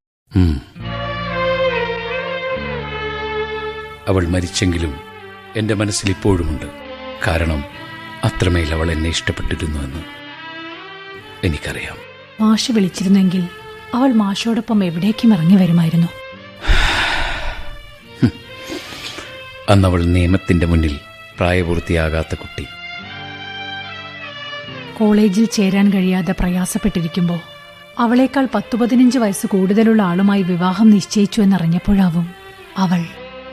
അവൾ 4.08 4.28
മരിച്ചെങ്കിലും 4.28 4.96
എന്റെ 5.56 5.74
മനസ്സിൽ 5.74 6.10
ഇപ്പോഴുമുണ്ട്. 6.10 6.66
കാരണം 7.28 7.64
അത്രമേൽ 8.24 8.74
അവൾ 8.74 8.92
എന്നെ 8.92 9.10
ഇഷ്ടപ്പെട്ടിരുന്നുവെന്ന് 9.10 10.04
എനിക്കറിയാം. 11.44 11.98
മാഷ് 12.42 12.72
വിളിച്ചിരുന്നെങ്കിൽ 12.72 13.48
അവൾ 13.94 14.10
മാഷോടൊപ്പം 14.14 14.84
എവിടേക്കും 14.84 15.34
ഇറങ്ങി 15.34 15.56
വരുമായിരുന്നു. 15.56 16.08
അന്നവൾ 19.70 20.04
നിയമത്തിന്റെ 20.04 20.66
മുന്നിൽ 20.66 21.00
പ്രായപൂർത്തിയാകാത്ത 21.38 22.36
കുട്ടി. 22.36 22.66
കോളേജിൽ 25.00 25.46
ചേരാൻ 25.46 25.94
കഴിയാതെ 25.94 26.36
പ്രയാസപ്പെട്ടിരിക്കുമ്പോൾ 26.40 27.53
അവളേക്കാൾ 28.00 28.48
പത്തു 28.56 28.78
പതിനഞ്ച് 28.78 29.20
വയസ്സ് 29.20 29.48
കൂടുതലുള്ള 29.48 30.02
ആളുമായി 30.02 30.44
വിവാഹം 30.44 30.90
നിശ്ചയിച്ചു 30.90 31.42
എന്നറിഞ്ഞപ്പോഴാവും 31.42 32.30
അവൾ 32.78 33.06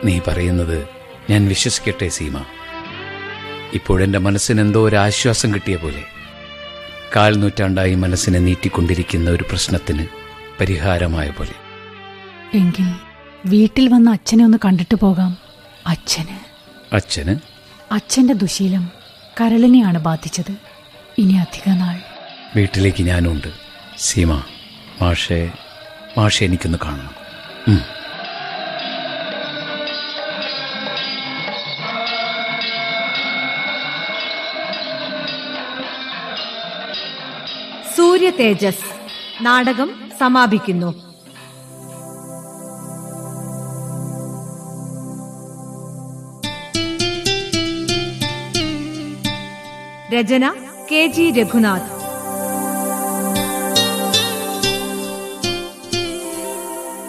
നീ 0.04 0.20
പറയുന്നത് 0.26 0.86
ഞാൻ 1.30 1.48
വിശ്വസിക്കട്ടെ 1.48 2.08
സീമ. 2.08 2.44
ഇപ്പോഴെന്റെ 3.72 4.18
മനസ്സിന് 4.18 4.60
എന്തോ 4.60 4.88
ഒരു 4.88 4.96
ആശ്വാസം 4.96 5.54
കിട്ടിയ 5.54 5.76
പോലെ. 5.76 6.02
കാൽ 7.16 7.36
നൂറ്റാണ്ടായി 7.36 7.94
മനസ്സിനെ 7.94 8.38
നീട്ടിക്കൊണ്ടിരിക്കുന്ന 8.38 9.30
ഒരു 9.30 9.44
പ്രശ്നത്തിന് 9.50 10.06
പരിഹാരമായ 10.60 11.30
പോലെ. 11.30 11.54
എങ്കിൽ 12.54 12.92
വീട്ടിൽ 13.46 13.88
വന്ന 13.88 14.10
അച്ഛനെ 14.10 14.44
ഒന്ന് 14.44 14.58
കണ്ടിട്ട് 14.64 14.94
പോകാം. 14.94 15.36
അച്ഛന്. 15.86 16.38
അച്ഛന്? 16.94 17.36
അച്ഛന്റെ 17.92 18.34
ദുശീലം 18.34 18.90
കരളിനെയാണ് 19.40 19.98
ബാധിച്ചത്. 19.98 20.56
ഇനി 21.18 21.32
അധിക 21.32 21.72
നാൾ 21.72 21.98
വീട്ടിലേക്ക് 22.56 23.02
ഞാനുണ്ട്. 23.02 23.69
സീമ 24.02 24.42
മാഷെ 25.02 25.52
മാഷെ 26.18 26.44
എനിക്കൊന്ന് 26.44 26.78
കാണണം. 26.84 27.14
സൂര്യ 37.96 38.30
തേജസ് 38.30 38.90
നാടകം 39.40 40.10
സമാപിക്കുന്നു. 40.20 40.90
രചന 50.14 50.52
കെ 50.92 51.06
ജി 51.06 51.30
രഘുനാഥ്. 51.30 51.99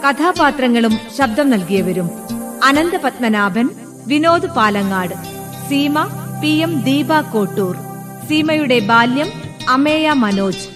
കഥാപാത്രങ്ങളും 0.03 0.99
ശബ്ദം 1.17 1.49
നൽകിയവരും 1.49 2.07
അനന്ത 2.63 2.95
പത്മനാഭൻ 3.03 3.67
വിനോദ് 4.05 4.49
പാലങ്ങാട് 4.55 5.15
സീമ 5.69 5.95
പി 6.41 6.47
എം 6.47 6.81
ദീപ 6.81 7.21
കോട്ടൂർ 7.33 7.75
സീമയുടെ 8.27 8.79
ബാല്യം 8.79 9.29
അമേയ 9.69 10.11
മനോജ് 10.13 10.67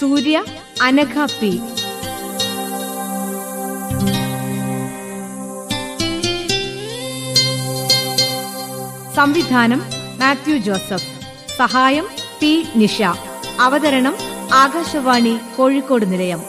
സൂര്യ 0.00 0.36
അനഘ 0.82 1.26
പി. 1.40 1.52
സംവിധാനം 9.14 9.80
മാത്യു 10.20 10.56
ജോസഫ് 10.58 11.08
സഹായം 11.58 12.06
പി 12.40 12.66
നിഷ 12.76 12.98
അവതരണം 13.60 14.14
ആകാശവാണി 14.62 15.40
കോഴിക്കോട് 15.56 16.12
നിലയം. 16.12 16.40